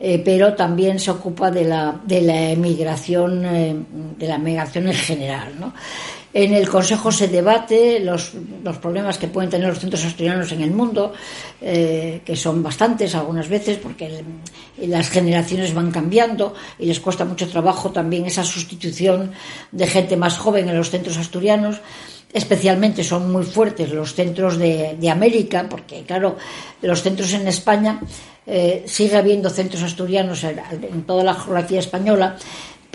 [0.00, 3.76] eh, pero también se ocupa de la, de la emigración, eh,
[4.18, 5.52] de la emigración en general.
[6.36, 8.32] En el Consejo se debate los,
[8.64, 11.12] los, problemas que pueden tener los centros asturianos en el mundo,
[11.62, 14.24] eh, que son bastantes algunas veces, porque
[14.78, 19.30] las generaciones van cambiando y les cuesta mucho trabajo también esa sustitución
[19.70, 21.80] de gente más joven en los centros asturianos.
[22.32, 26.36] Especialmente son muy fuertes los centros de, de América, porque claro,
[26.82, 28.00] los centros en España
[28.46, 32.36] eh, sigue habiendo centros asturianos en, toda la geografía española,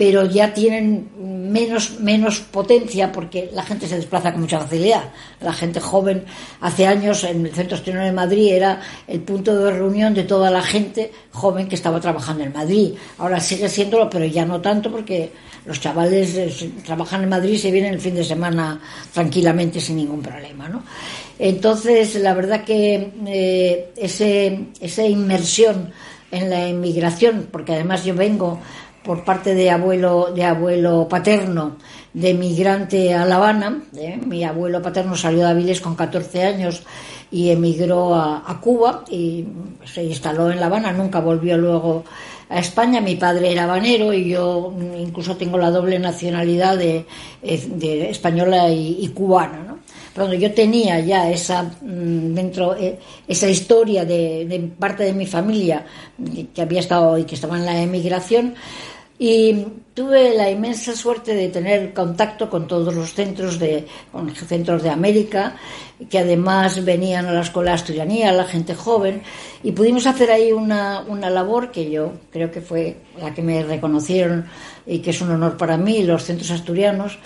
[0.00, 1.10] pero ya tienen
[1.52, 5.10] menos, menos potencia porque la gente se desplaza con mucha facilidad.
[5.42, 6.24] La gente joven,
[6.62, 10.50] hace años en el Centro Asturiano de Madrid era el punto de reunión de toda
[10.50, 12.94] la gente joven que estaba trabajando en Madrid.
[13.18, 15.32] Ahora sigue siéndolo, pero ya no tanto porque
[15.66, 18.80] los chavales eh, trabajan en Madrid y se vienen el fin de semana
[19.12, 20.82] tranquilamente sin ningún problema, ¿no?
[21.38, 25.92] Entonces, la verdad que eh, ese, esa inmersión
[26.30, 28.60] en la inmigración, porque además yo vengo
[29.10, 31.78] por parte de abuelo, de abuelo paterno
[32.14, 33.82] de migrante a La Habana.
[33.96, 34.20] ¿eh?
[34.24, 36.84] Mi abuelo paterno salió de Avilés con 14 años
[37.28, 39.48] y emigró a, Cuba y
[39.84, 42.04] se instaló en La Habana, nunca volvió luego
[42.48, 43.00] a España.
[43.00, 47.04] Mi padre era habanero y yo incluso tengo la doble nacionalidad de,
[47.42, 49.58] de española y, cubana.
[50.16, 50.32] ¿no?
[50.34, 55.84] Yo tenía ya esa mm, dentro eh, esa historia de parte de mi familia
[56.54, 58.54] que había estado y que estaba en la emigración
[59.22, 64.82] y tuve la inmensa suerte de tener contacto con todos los centros de con centros
[64.82, 65.56] de América
[66.08, 69.20] que además venían a la escuela asturianía la gente joven
[69.62, 73.62] y pudimos hacer ahí una, una labor que yo creo que fue la que me
[73.62, 74.46] reconocieron
[74.86, 77.18] y que es un honor para mí los centros asturianos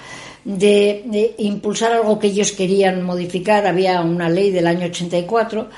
[0.44, 3.66] de, impulsar algo que ellos querían modificar.
[3.66, 5.68] Había una ley del año 84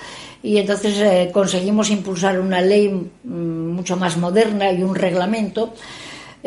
[0.42, 5.74] y entonces eh, conseguimos impulsar una ley mmm, mucho más moderna y un reglamento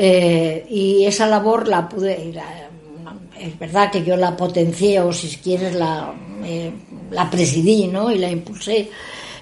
[0.01, 2.69] eh, y esa labor la pude, la,
[3.37, 6.71] es verdad que yo la potencié o si quieres la, eh,
[7.11, 8.09] la presidí ¿no?
[8.09, 8.89] y la impulsé,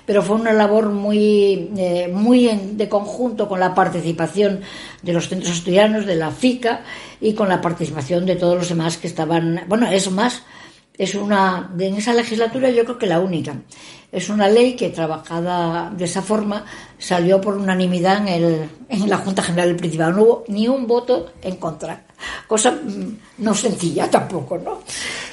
[0.04, 4.62] pero fue una labor muy, eh, muy en, de conjunto con la participación
[5.04, 6.82] de los centros estudianos, de la FICA
[7.22, 10.42] y con la participación de todos los demás que estaban, bueno, es más,
[10.98, 13.62] es una, en esa legislatura yo creo que la única.
[14.12, 16.66] Es una ley que trabajada de esa forma
[16.98, 20.12] salió por unanimidad en, el, en la Junta General del Principado.
[20.12, 22.04] No hubo ni un voto en contra.
[22.48, 24.80] cosa mm, no sencilla tampoco, ¿no?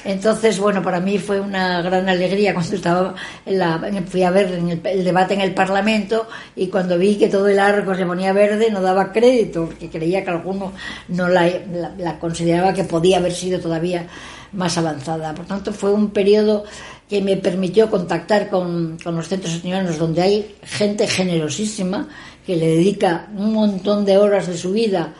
[0.03, 4.51] Entonces, bueno, para mí fue una gran alegría cuando estaba en la, fui a ver
[4.51, 8.69] el, debate en el Parlamento y cuando vi que todo el arco se ponía verde
[8.69, 10.73] no daba crédito, porque creía que alguno
[11.07, 11.49] no la,
[11.97, 14.07] la consideraba que podía haber sido todavía
[14.55, 15.33] más avanzada.
[15.33, 16.63] Por tanto, fue un periodo
[17.09, 22.07] que me permitió contactar con, los centros estudiantinos donde hay gente generosísima
[22.45, 25.13] que le dedica un montón de horas de su vida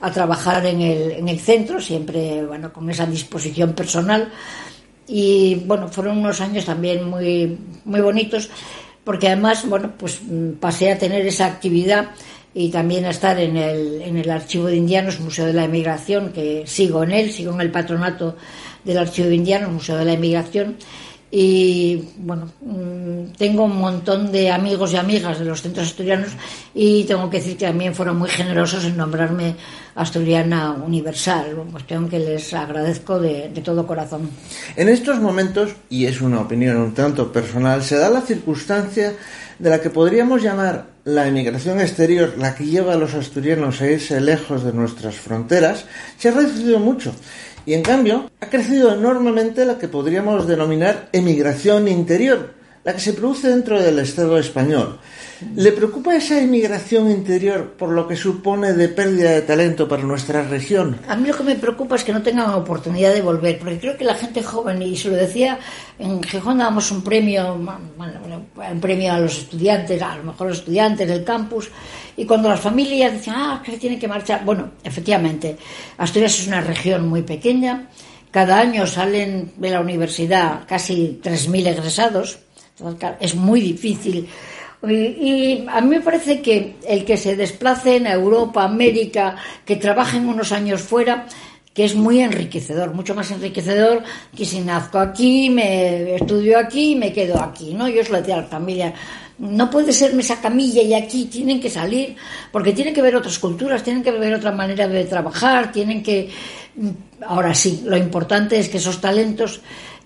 [0.00, 4.30] a trabajar en el, en el centro, siempre bueno, con esa disposición personal.
[5.06, 8.48] Y bueno, fueron unos años también muy, muy bonitos,
[9.04, 10.20] porque además, bueno, pues
[10.60, 12.10] pasé a tener esa actividad
[12.54, 16.32] y también a estar en el, en el Archivo de Indianos, Museo de la Emigración,
[16.32, 18.36] que sigo en él, sigo en el patronato
[18.84, 20.76] del Archivo de Indianos, Museo de la Emigración,
[21.34, 26.28] y bueno, mm, tengo un montón de amigos y amigas de los centros asturianos
[26.74, 29.56] y tengo que decir que también fueron muy generosos en nombrarme
[29.94, 34.28] asturiana universal, cuestión que les agradezco de, de todo corazón.
[34.76, 39.14] En estos momentos, y es una opinión un tanto personal, se da la circunstancia
[39.58, 43.90] de la que podríamos llamar la emigración exterior, la que lleva a los asturianos a
[43.90, 45.86] irse lejos de nuestras fronteras,
[46.16, 47.12] se ha reducido mucho
[47.64, 53.12] y en cambio, ha crecido enormemente la que podríamos denominar emigración interior, la que se
[53.12, 54.98] produce dentro del Estado español.
[55.54, 60.42] ¿Le preocupa esa emigración interior por lo que supone de pérdida de talento para nuestra
[60.42, 60.98] región?
[61.08, 63.96] A mí lo que me preocupa es que no tengan oportunidad de volver, porque creo
[63.96, 65.58] que la gente joven, y se lo decía,
[65.98, 71.24] en Gijón dábamos un premio, un premio a los estudiantes, a los mejores estudiantes del
[71.24, 71.70] campus,
[72.16, 75.56] y cuando las familias decían, ah, que tienen que marchar, bueno, efectivamente,
[75.98, 77.88] Asturias es una región muy pequeña,
[78.30, 82.38] cada año salen de la universidad casi 3.000 egresados,
[83.20, 84.28] es muy difícil
[84.88, 90.28] y, a mí me parece que el que se desplace en Europa, América, que trabajen
[90.28, 91.26] unos años fuera,
[91.72, 94.02] que es muy enriquecedor, mucho más enriquecedor
[94.36, 97.88] que si nazco aquí, me estudio aquí y me quedo aquí, ¿no?
[97.88, 98.92] Yo os lo decía a la familia,
[99.38, 102.14] no puede ser esa camilla y aquí tienen que salir,
[102.50, 106.28] porque tienen que ver otras culturas, tienen que ver otra manera de trabajar, tienen que...
[107.26, 109.60] Ahora sí, lo importante es que esos talentos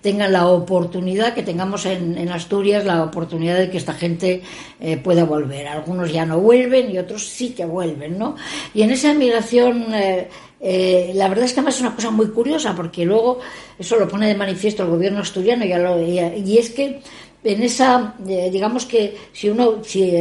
[0.07, 4.41] tengan la oportunidad, que tengamos en, Asturias la oportunidad de que esta gente
[4.79, 5.67] eh, pueda volver.
[5.67, 8.37] Algunos ya no vuelven y otros sí que vuelven, ¿no?
[8.73, 9.93] Y en esa migración...
[9.93, 10.29] Eh,
[10.59, 13.37] eh, la verdad es que además es una cosa muy curiosa porque luego
[13.77, 16.99] eso lo pone de manifiesto el gobierno asturiano ya lo, y es que
[17.43, 20.11] en esa, digamos que si uno, si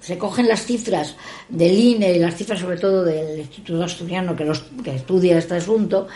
[0.00, 1.16] se cogen las cifras
[1.48, 5.56] del INE y las cifras sobre todo del Instituto Asturiano que, los, que estudia este
[5.56, 6.06] asunto,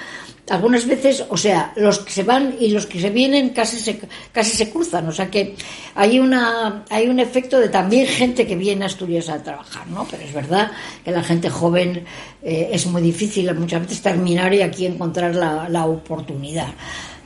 [0.50, 4.00] algunas veces, o sea, los que se van y los que se vienen casi se,
[4.32, 5.06] casi se cruzan.
[5.08, 5.54] O sea que
[5.94, 10.06] hay, una, hay un efecto de también gente que viene a Asturias a trabajar, ¿no?
[10.10, 10.72] Pero es verdad
[11.04, 12.04] que la gente joven
[12.42, 16.74] eh, es muy difícil muchas veces terminar y aquí encontrar la, la oportunidad.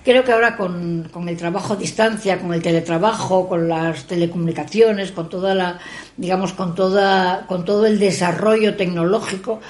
[0.04, 5.12] Creo que ahora con, con, el trabajo a distancia, con el teletrabajo, con las telecomunicaciones,
[5.12, 5.78] con toda la,
[6.18, 9.60] digamos, con toda, con todo el desarrollo tecnológico,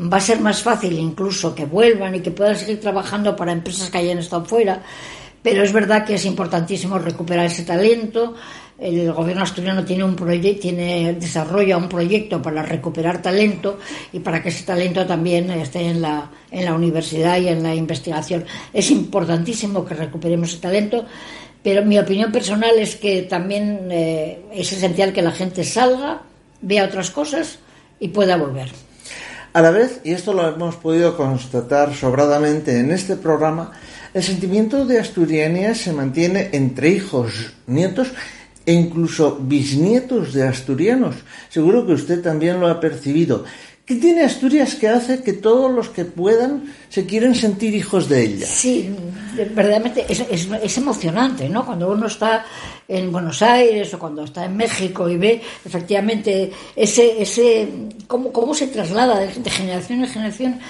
[0.00, 3.90] va a ser más fácil incluso que vuelvan y que puedan seguir trabajando para empresas
[3.90, 4.80] que hayan estado fuera.
[5.42, 8.36] Pero es verdad que es importantísimo recuperar ese talento,
[8.80, 13.78] el gobierno asturiano tiene un proyecto, tiene desarrolla un proyecto para recuperar talento
[14.12, 17.74] y para que ese talento también esté en la, en la universidad y en la
[17.74, 18.44] investigación.
[18.72, 21.04] Es importantísimo que recuperemos ese talento,
[21.62, 26.22] pero mi opinión personal es que también eh, es esencial que la gente salga,
[26.62, 27.58] vea otras cosas
[27.98, 28.70] y pueda volver.
[29.52, 33.72] A la vez, y esto lo hemos podido constatar sobradamente en este programa,
[34.14, 38.12] el sentimiento de asturianía se mantiene entre hijos, nietos
[38.70, 41.16] e incluso bisnietos de asturianos.
[41.48, 43.42] Seguro que usted también lo ha percibido.
[43.84, 48.22] ¿Qué tiene Asturias que hace que todos los que puedan se quieren sentir hijos de
[48.22, 48.46] ella?
[48.46, 48.94] Sí,
[49.34, 51.66] verdaderamente es, es, emocionante, ¿no?
[51.66, 52.46] Cuando uno está
[52.86, 57.68] en Buenos Aires o cuando está en México y ve efectivamente ese, ese
[58.06, 60.60] cómo, cómo se traslada de generación en generación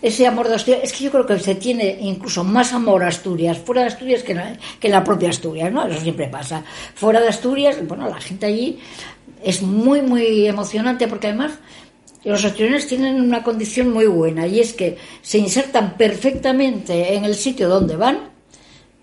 [0.00, 3.08] ese amor de Asturias, es que yo creo que se tiene incluso más amor a
[3.08, 5.86] Asturias, fuera de Asturias que, la, que la propia Asturias, ¿no?
[5.86, 6.64] Eso siempre pasa.
[6.94, 8.78] Fuera de Asturias, bueno, la gente allí
[9.42, 11.52] es muy, muy emocionante porque además
[12.24, 17.34] los asturianos tienen una condición muy buena y es que se insertan perfectamente en el
[17.34, 18.30] sitio donde van,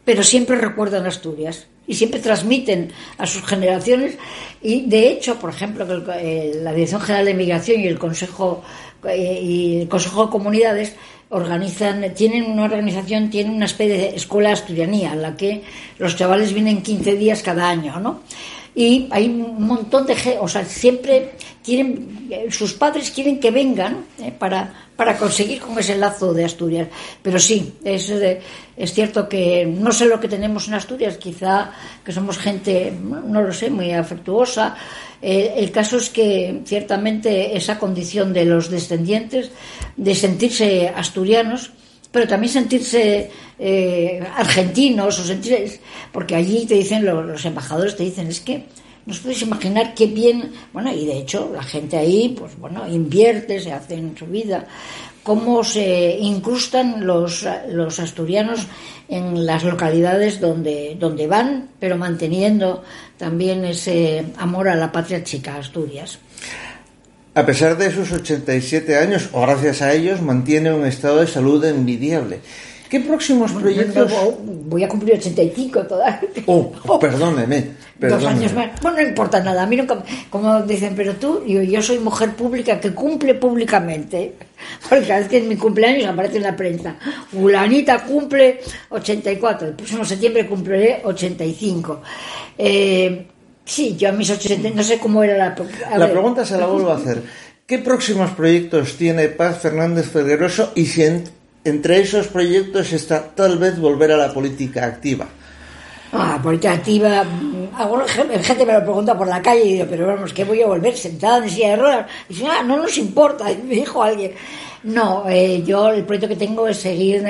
[0.03, 4.17] pero siempre recuerdan Asturias y siempre transmiten a sus generaciones
[4.61, 8.63] y de hecho, por ejemplo, eh, la Dirección General de Migración y el Consejo
[9.07, 10.95] eh, y el Consejo de Comunidades
[11.29, 15.63] organizan, tienen una organización, tienen una especie de escuela asturianía, en la que
[15.97, 18.21] los chavales vienen 15 días cada año, ¿no?
[18.75, 21.31] Y hay un montón de, o sea, siempre
[21.63, 26.87] quieren, sus padres quieren que vengan eh, para, para conseguir con ese lazo de Asturias.
[27.21, 31.71] Pero sí, es, es cierto que no sé lo que tenemos en Asturias, quizá
[32.03, 34.75] que somos gente, no lo sé, muy afectuosa.
[35.21, 39.51] Eh, el caso es que ciertamente esa condición de los descendientes,
[39.97, 41.71] de sentirse asturianos,
[42.11, 43.29] pero también sentirse
[43.59, 45.81] eh, argentinos o sentirse,
[46.13, 48.65] porque allí te dicen los, los embajadores te dicen es que
[49.05, 52.87] no os podéis imaginar qué bien, bueno, y de hecho la gente ahí, pues bueno,
[52.87, 54.65] invierte, se hace en su vida,
[55.21, 58.67] cómo se incrustan los, los asturianos
[59.07, 62.83] en las localidades donde, donde van, pero manteniendo
[63.17, 66.19] también ese amor a la patria chica, Asturias.
[67.35, 71.63] A pesar de sus 87 años, o gracias a ellos, mantiene un estado de salud
[71.65, 72.39] envidiable.
[72.89, 74.11] ¿Qué próximos proyectos?
[74.65, 76.21] Voy a cumplir 85 todavía.
[76.45, 78.69] Oh, perdóneme, Dos años más.
[78.81, 79.63] Bueno, no importa nada.
[79.63, 84.33] A mí nunca, como dicen, pero tú, yo, yo soy mujer pública que cumple públicamente.
[84.89, 86.97] Porque cada vez que es mi cumpleaños aparece en la prensa.
[87.31, 88.59] Fulanita cumple
[88.89, 89.69] 84.
[89.69, 92.01] El próximo septiembre cumpliré 85.
[92.57, 93.27] Eh,
[93.63, 95.55] sí, yo a mis 80, no sé cómo era la...
[95.97, 97.23] La pregunta se la vuelvo a hacer.
[97.65, 101.01] ¿Qué próximos proyectos tiene Paz Fernández Federoso y si
[101.65, 105.27] entre esos proyectos está tal vez volver a la política activa.
[106.13, 107.23] Ah, política activa.
[107.23, 110.61] Mm, alguna gente me lo pregunta por la calle y digo, pero vamos, ¿qué voy
[110.61, 112.05] a volver sentada en silla de ruedas?
[112.29, 114.31] Y dice, ah, no nos importa, me dijo alguien.
[114.83, 117.25] No, eh, yo el proyecto que tengo es seguir,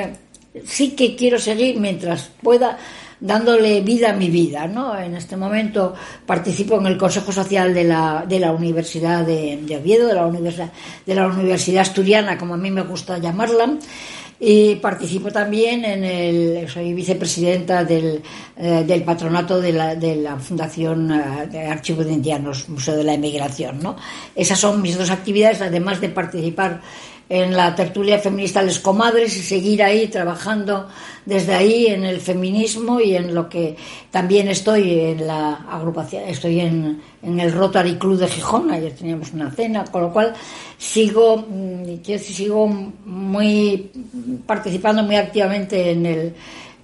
[0.65, 2.77] sí que quiero seguir mientras pueda
[3.19, 4.67] dándole vida a mi vida.
[4.67, 4.97] ¿no?
[4.97, 5.93] En este momento
[6.25, 10.71] participo en el Consejo Social de la, de la Universidad de, Oviedo, de la Universidad,
[11.05, 13.77] de la Universidad Asturiana, como a mí me gusta llamarla.
[14.39, 18.21] Y participo también en el, soy vicepresidenta del,
[18.57, 23.03] eh, del patronato de la, de la Fundación eh, de Archivos de Indianos, Museo de
[23.05, 23.79] la Emigración.
[23.81, 23.95] ¿no?
[24.35, 26.81] Esas son mis dos actividades, además de participar
[27.27, 30.87] en la tertulia feminista Les Comadres y seguir ahí trabajando
[31.25, 33.75] desde ahí en el feminismo y en lo que
[34.11, 39.33] también estoy en la agrupación, estoy en, en el Rotary Club de Gijón, ayer teníamos
[39.33, 40.33] una cena, con lo cual
[40.77, 43.91] sigo, mm, sigo muy
[44.45, 46.33] participando muy activamente en el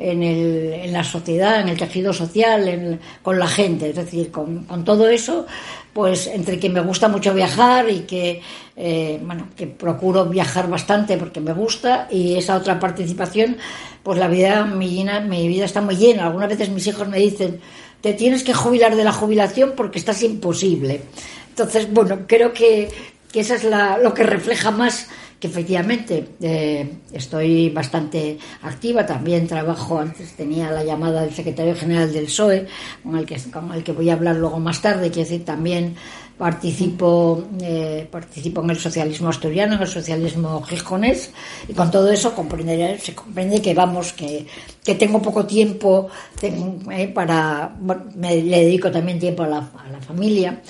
[0.01, 3.89] en, el, en la sociedad, en el tejido social, con la gente.
[3.89, 5.45] Es decir, con, todo eso,
[5.93, 8.41] pues entre que me gusta mucho viajar y que,
[8.75, 13.57] eh, bueno, que procuro viajar bastante porque me gusta y esa otra participación,
[14.03, 16.25] pues la vida, mi, mi vida está muy llena.
[16.25, 17.59] Algunas veces mis hijos me dicen,
[18.01, 21.01] te tienes que jubilar de la jubilación porque estás imposible.
[21.49, 22.89] Entonces, bueno, creo que,
[23.31, 25.07] que eso es la, lo que refleja más
[25.41, 29.03] que efectivamente eh, estoy bastante activa.
[29.07, 32.67] También trabajo, antes tenía la llamada del secretario general del PSOE,
[33.01, 33.37] con el que,
[33.73, 35.95] el que voy a hablar luego más tarde, quiero decir, también
[36.37, 41.31] participo, eh, participo en el socialismo asturiano, en el socialismo gijonés,
[41.67, 44.45] y con todo eso se comprende que vamos, que,
[44.83, 46.07] que tengo poco tiempo
[46.43, 47.75] eh, para,
[48.15, 50.61] me le dedico también tiempo a la, a la familia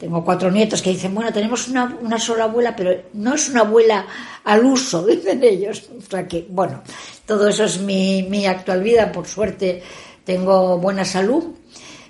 [0.00, 3.60] tengo cuatro nietos que dicen, bueno, tenemos una, una sola abuela, pero no es una
[3.60, 4.06] abuela
[4.44, 5.90] al uso, dicen ellos.
[5.96, 6.82] O sea que, bueno,
[7.26, 9.12] todo eso es mi, mi actual vida.
[9.12, 9.82] Por suerte
[10.24, 11.44] tengo buena salud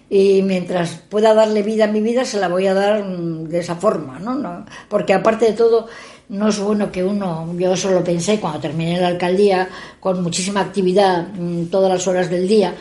[0.08, 3.58] y mientras pueda darle vida a mi vida se la voy a dar mm, de
[3.58, 4.34] esa forma, ¿no?
[4.34, 5.86] no porque aparte de todo,
[6.28, 9.68] no es bueno que uno, yo eso lo pensé cuando terminé la alcaldía,
[9.98, 12.74] con muchísima actividad mm, todas las horas del día,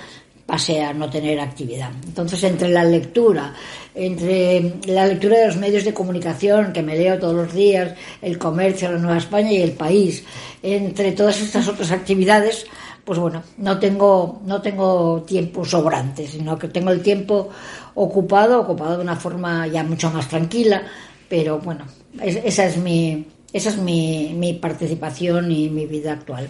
[0.49, 1.91] pase a no tener actividad.
[2.07, 3.53] Entonces, entre la lectura,
[3.93, 8.39] entre la lectura de los medios de comunicación que me leo todos los días, el
[8.39, 10.23] comercio, la Nueva España y el país,
[10.63, 12.65] entre todas estas otras actividades,
[13.05, 17.49] pues bueno, no tengo, no tengo tiempo sobrante, sino que tengo el tiempo
[17.93, 20.81] ocupado, ocupado de una forma ya mucho más tranquila,
[21.29, 21.85] pero bueno,
[22.23, 23.23] esa es mi,
[23.53, 26.49] esa es mi, mi participación y mi vida actual.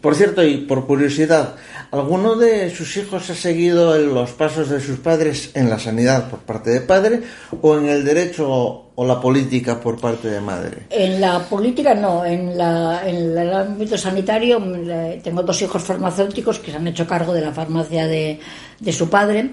[0.00, 1.56] Por cierto, y por curiosidad,
[1.90, 6.40] ¿alguno de sus hijos ha seguido los pasos de sus padres en la sanidad por
[6.40, 7.22] parte de padre
[7.62, 10.86] o en el derecho o la política por parte de madre?
[10.90, 14.62] En la política no, en, la, en el ámbito sanitario
[15.22, 18.38] tengo dos hijos farmacéuticos que se han hecho cargo de la farmacia de,
[18.78, 19.52] de su padre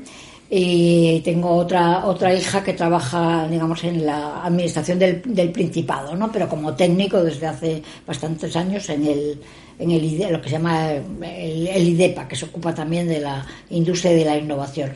[0.49, 6.31] y tengo otra otra hija que trabaja digamos en la administración del, del Principado no
[6.31, 9.39] pero como técnico desde hace bastantes años en el
[9.79, 14.13] en el lo que se llama el, IDEPA, que se ocupa también de la industria
[14.13, 14.91] y de la innovación.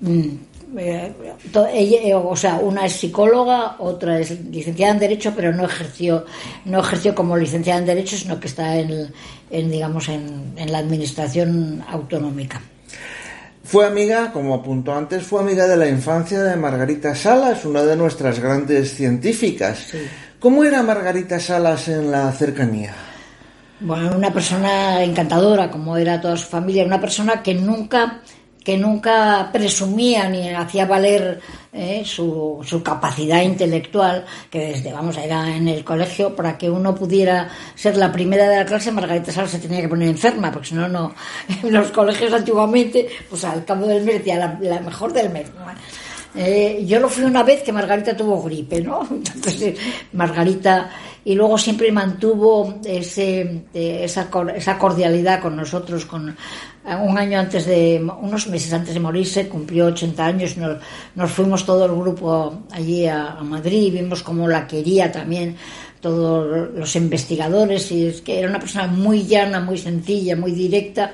[0.00, 0.28] Mm,
[0.78, 1.12] eh,
[1.54, 6.24] eh, o sea, una es psicóloga, otra es licenciada en Derecho, pero no ejerció,
[6.64, 9.10] no ejerció como licenciada en Derecho, sino que está en,
[9.50, 12.62] digamos, en, la administración autonómica.
[13.70, 17.94] Fue amiga, como apuntó antes, fue amiga de la infancia de Margarita Salas, una de
[17.94, 19.92] nuestras grandes científicas.
[20.40, 22.92] ¿Cómo era Margarita Salas en la cercanía?
[23.78, 28.22] Bueno, una persona encantadora, como era toda su familia, una persona que nunca
[28.64, 31.40] que nunca presumía ni hacía valer
[31.72, 37.48] eh, su, capacidad intelectual, que desde, vamos, era en el colegio, para que uno pudiera
[37.76, 40.74] ser la primera de la clase, Margarita Salas se tenía que poner enferma, porque si
[40.74, 41.14] no, no,
[41.62, 45.46] en los colegios antiguamente, pues al cabo del mes decía la, mejor del mes.
[46.34, 49.06] Eh, yo lo fui una vez que Margarita tuvo gripe, ¿no?
[49.10, 49.78] Entonces,
[50.12, 50.90] Margarita,
[51.24, 56.36] y luego siempre mantuvo ese, esa, esa cordialidad con nosotros, con
[56.84, 60.78] un año antes de, unos meses antes de morirse, cumplió 80 años, nos,
[61.14, 65.56] nos fuimos todo el grupo allí a, Madrid, vimos cómo la quería también
[66.00, 71.12] todos los investigadores, y es que era una persona muy llana, muy sencilla, muy directa,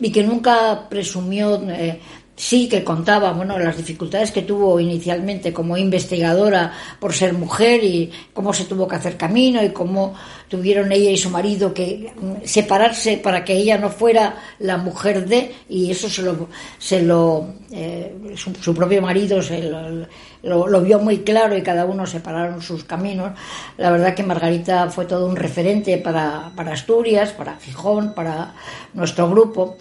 [0.00, 2.00] y que nunca presumió eh,
[2.36, 8.10] sí que contaba bueno las dificultades que tuvo inicialmente como investigadora por ser mujer y
[8.32, 10.14] cómo se tuvo que hacer camino y cómo
[10.48, 12.12] tuvieron ella y su marido que
[12.44, 17.46] separarse para que ella no fuera la mujer de y eso se lo se lo
[17.70, 20.06] eh, su, su, propio marido se lo,
[20.42, 23.32] lo, lo, vio muy claro y cada uno separaron sus caminos.
[23.78, 28.54] La verdad que Margarita fue todo un referente para, para Asturias para Gijón para
[28.92, 29.76] nuestro grupo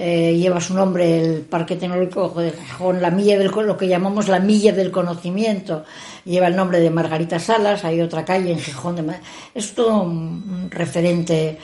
[0.00, 4.28] eh, lleva su nombre el Parque Tecnológico de Gijón, la milla del, lo que llamamos
[4.28, 5.84] la milla del conocimiento,
[6.24, 8.94] lleva el nombre de Margarita Salas, hay otra calle en Gijón.
[8.94, 9.02] De,
[9.56, 11.58] es todo un, referente,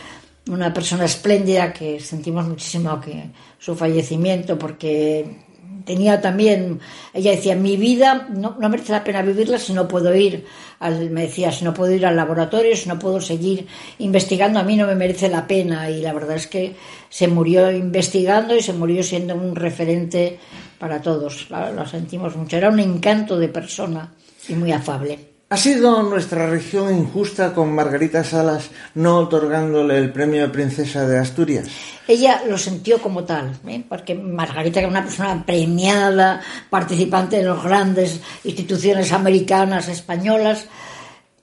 [0.49, 5.45] una persona espléndida que sentimos muchísimo que su fallecimiento porque
[5.85, 6.81] tenía también,
[7.13, 10.45] ella decía, mi vida no, no, merece la pena vivirla si no puedo ir,
[10.81, 13.67] al, me decía, si no puedo ir al laboratorio, si no puedo seguir
[13.99, 15.91] investigando, a mí no me merece la pena.
[15.91, 16.75] Y la verdad es que
[17.09, 20.39] se murió investigando y se murió siendo un referente
[20.79, 21.49] para todos.
[21.51, 22.57] Lo sentimos mucho.
[22.57, 24.13] Era un encanto de persona
[24.49, 25.34] y muy afable.
[25.55, 31.69] ¿Ha sido nuestra región injusta con Margarita Salas no otorgándole el premio Princesa de Asturias?
[32.09, 33.81] Ella lo sintió como tal, ¿eh?
[33.89, 40.67] porque Margarita, era una persona premiada, participante de las grandes instituciones americanas, españolas,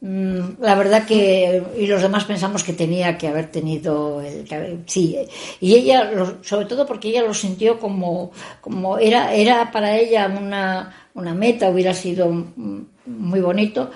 [0.01, 5.17] mmm, la verdad que, y los demás pensamos que tenía que haber tenido, el, sí,
[5.61, 11.07] y ella, sobre todo porque ella lo sintió como, como era, era para ella una,
[11.13, 12.29] una meta, hubiera sido
[13.05, 13.91] muy bonito,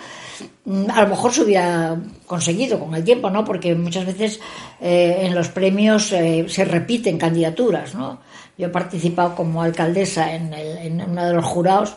[0.89, 3.45] a lo mejor se hubiera conseguido con el tiempo, ¿no?
[3.45, 4.39] Porque muchas veces
[4.81, 8.19] eh, en los premios eh, se repiten candidaturas, ¿no?
[8.57, 11.95] Yo he participado como alcaldesa en, el, en uno de los jurados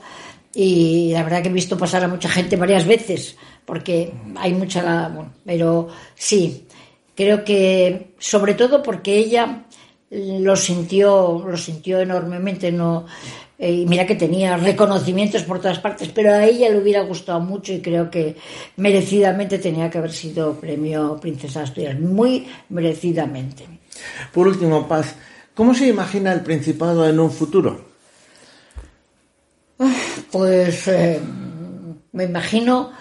[0.54, 5.08] y la verdad que he visto pasar a mucha gente varias veces, porque hay mucha...
[5.08, 6.66] Bueno, pero sí,
[7.14, 9.64] creo que sobre todo porque ella
[10.10, 13.06] lo sintió, lo sintió enormemente, no
[13.58, 17.40] eh, y mira que tenía reconocimientos por todas partes, pero a ella le hubiera gustado
[17.40, 18.36] mucho y creo que
[18.76, 23.66] merecidamente tenía que haber sido premio Princesa Asturias, muy merecidamente.
[24.32, 25.16] Por último, Paz,
[25.54, 27.88] ¿cómo se imagina el Principado en un futuro?
[30.30, 31.20] Pues eh,
[32.12, 32.92] me imagino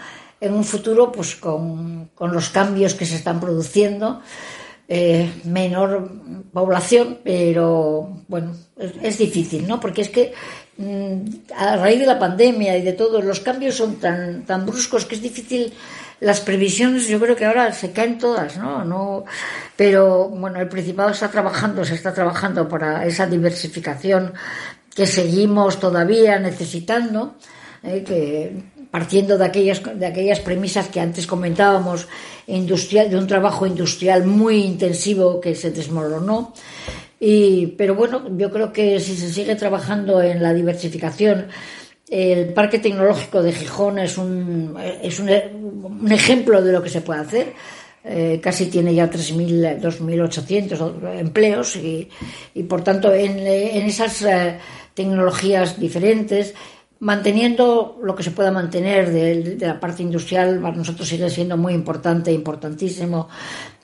[0.42, 4.22] en un futuro pues con, con los cambios que se están produciendo,
[4.88, 6.10] eh, menor
[6.54, 8.56] población, pero bueno,
[9.02, 9.80] es, difícil, ¿no?
[9.80, 10.34] Porque es que
[10.78, 11.20] mmm,
[11.56, 15.16] a raíz de la pandemia y de todo, los cambios son tan, tan bruscos que
[15.16, 15.74] es difícil.
[16.20, 18.84] Las previsiones, yo creo que ahora se caen todas, ¿no?
[18.84, 19.26] no
[19.76, 24.34] pero bueno, el Principado está trabajando, se está trabajando para esa diversificación
[24.96, 27.36] que seguimos todavía necesitando,
[27.84, 32.08] eh, que partiendo de aquellas, de aquellas premisas que antes comentábamos,
[32.48, 36.54] industrial, de un trabajo industrial muy intensivo que se desmoronó.
[37.20, 41.48] Y, pero bueno, yo creo que si se sigue trabajando en la diversificación,
[42.10, 47.02] el Parque Tecnológico de Gijón es un, es un, un ejemplo de lo que se
[47.02, 47.54] puede hacer.
[48.10, 52.08] Eh, casi tiene ya 3.000, 2.800 empleos y,
[52.54, 54.58] y, por tanto, en, en esas eh,
[54.94, 56.54] tecnologías diferentes,
[57.00, 61.74] manteniendo lo que se pueda mantener de, la parte industrial, para nosotros sigue siendo muy
[61.74, 63.30] importante, importantísimo,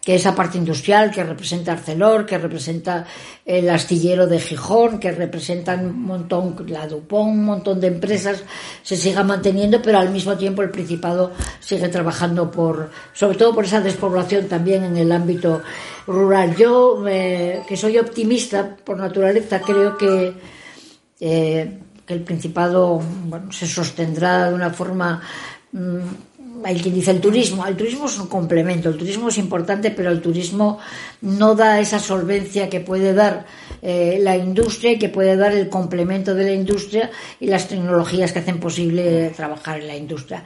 [0.01, 3.05] que esa parte industrial que representa Arcelor, que representa
[3.45, 8.43] el astillero de Gijón, que representa un montón, la Dupont, un montón de empresas,
[8.82, 13.64] se siga manteniendo, pero al mismo tiempo el Principado sigue trabajando por, sobre todo por
[13.64, 15.61] esa despoblación también en el ámbito
[16.05, 16.53] rural.
[16.57, 20.34] Yo, eh, que soy optimista por naturaleza, creo que
[21.22, 25.22] eh, que el Principado bueno, se sostendrá de una forma
[25.72, 25.99] mmm,
[26.64, 30.12] hay quien dice el turismo, el turismo es un complemento, el turismo es importante, pero
[30.12, 30.80] el turismo
[31.22, 33.45] no da esa solvencia que puede dar
[33.82, 38.32] eh, la industria y que puede dar el complemento de la industria y las tecnologías
[38.32, 40.43] que hacen posible trabajar en la industria.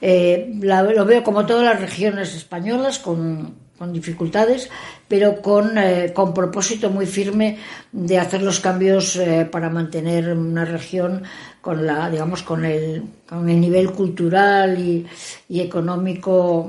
[0.00, 4.70] Eh, lo veo como todas las regiones españolas con, dificultades,
[5.14, 7.56] pero con, eh, con, propósito muy firme
[7.92, 9.16] de hacer los cambios
[9.52, 11.22] para mantener una región
[11.60, 15.06] con la, digamos, con el, con el nivel cultural y,
[15.48, 16.68] y económico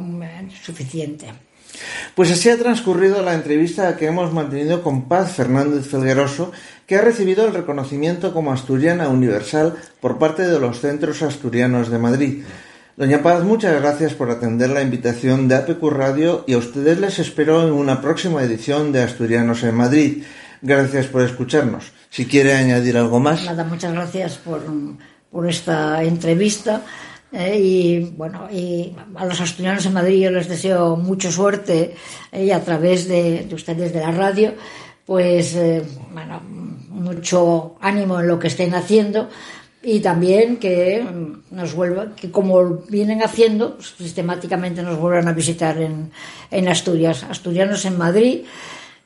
[0.64, 1.26] suficiente.
[2.14, 6.52] Pues así ha transcurrido la entrevista que hemos mantenido con Paz Fernández Felgueroso,
[6.86, 11.98] que ha recibido el reconocimiento como asturiana universal por parte de los Centros Asturianos de
[11.98, 12.44] Madrid.
[12.98, 17.20] Doña Paz, muchas gracias por atender la invitación de APQ Radio y a ustedes les
[17.20, 20.24] espero en una próxima edición de Asturianos en Madrid.
[20.62, 21.92] Gracias por escucharnos.
[22.10, 23.44] Si quiere añadir algo más.
[23.44, 24.64] Nada, muchas gracias por,
[25.46, 26.84] esta entrevista.
[27.34, 31.98] Eh, y bueno, y a los asturianos en Madrid yo les deseo mucha suerte
[32.32, 34.54] eh, y a través de, ustedes de la radio,
[35.06, 35.84] pues eh,
[36.14, 36.40] bueno,
[36.92, 39.28] mucho ánimo en lo que estén haciendo
[39.86, 41.06] y también que
[41.52, 46.12] nos vuelvan, que como vienen haciendo, sistemáticamente nos vuelvan a visitar en,
[46.50, 48.42] en Asturias, asturianos en Madrid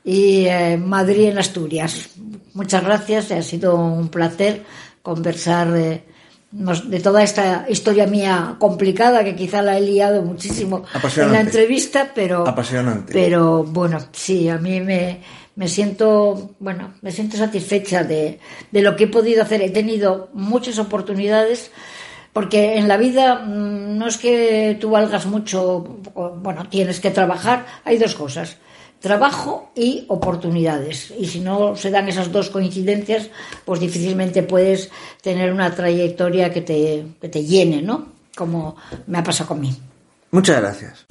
[0.05, 0.47] y
[0.79, 2.11] Madrid en Asturias.
[2.53, 4.63] Muchas gracias, ha sido un placer
[5.01, 10.83] conversar de toda esta historia mía complicada que quizá la he liado muchísimo
[11.17, 13.13] en la entrevista, pero apasionante.
[13.13, 15.21] Pero bueno, sí, a mí me,
[15.59, 18.39] me siento bueno, me siento satisfecha de,
[18.71, 19.61] de lo que he podido hacer.
[19.61, 21.69] He tenido muchas oportunidades
[22.31, 25.99] porque en la vida mm, no es que tú valgas mucho,
[26.37, 28.55] bueno, tienes que trabajar, hay dos cosas
[29.01, 31.13] trabajo y oportunidades.
[31.17, 33.29] Y si no se dan esas dos coincidencias,
[33.63, 34.91] pues difícilmente puedes
[35.21, 38.13] tener una trayectoria que te, que te llene, ¿no?
[38.35, 38.75] Como
[39.07, 39.77] me ha pasado conmigo.
[40.31, 41.05] Muchas gracias.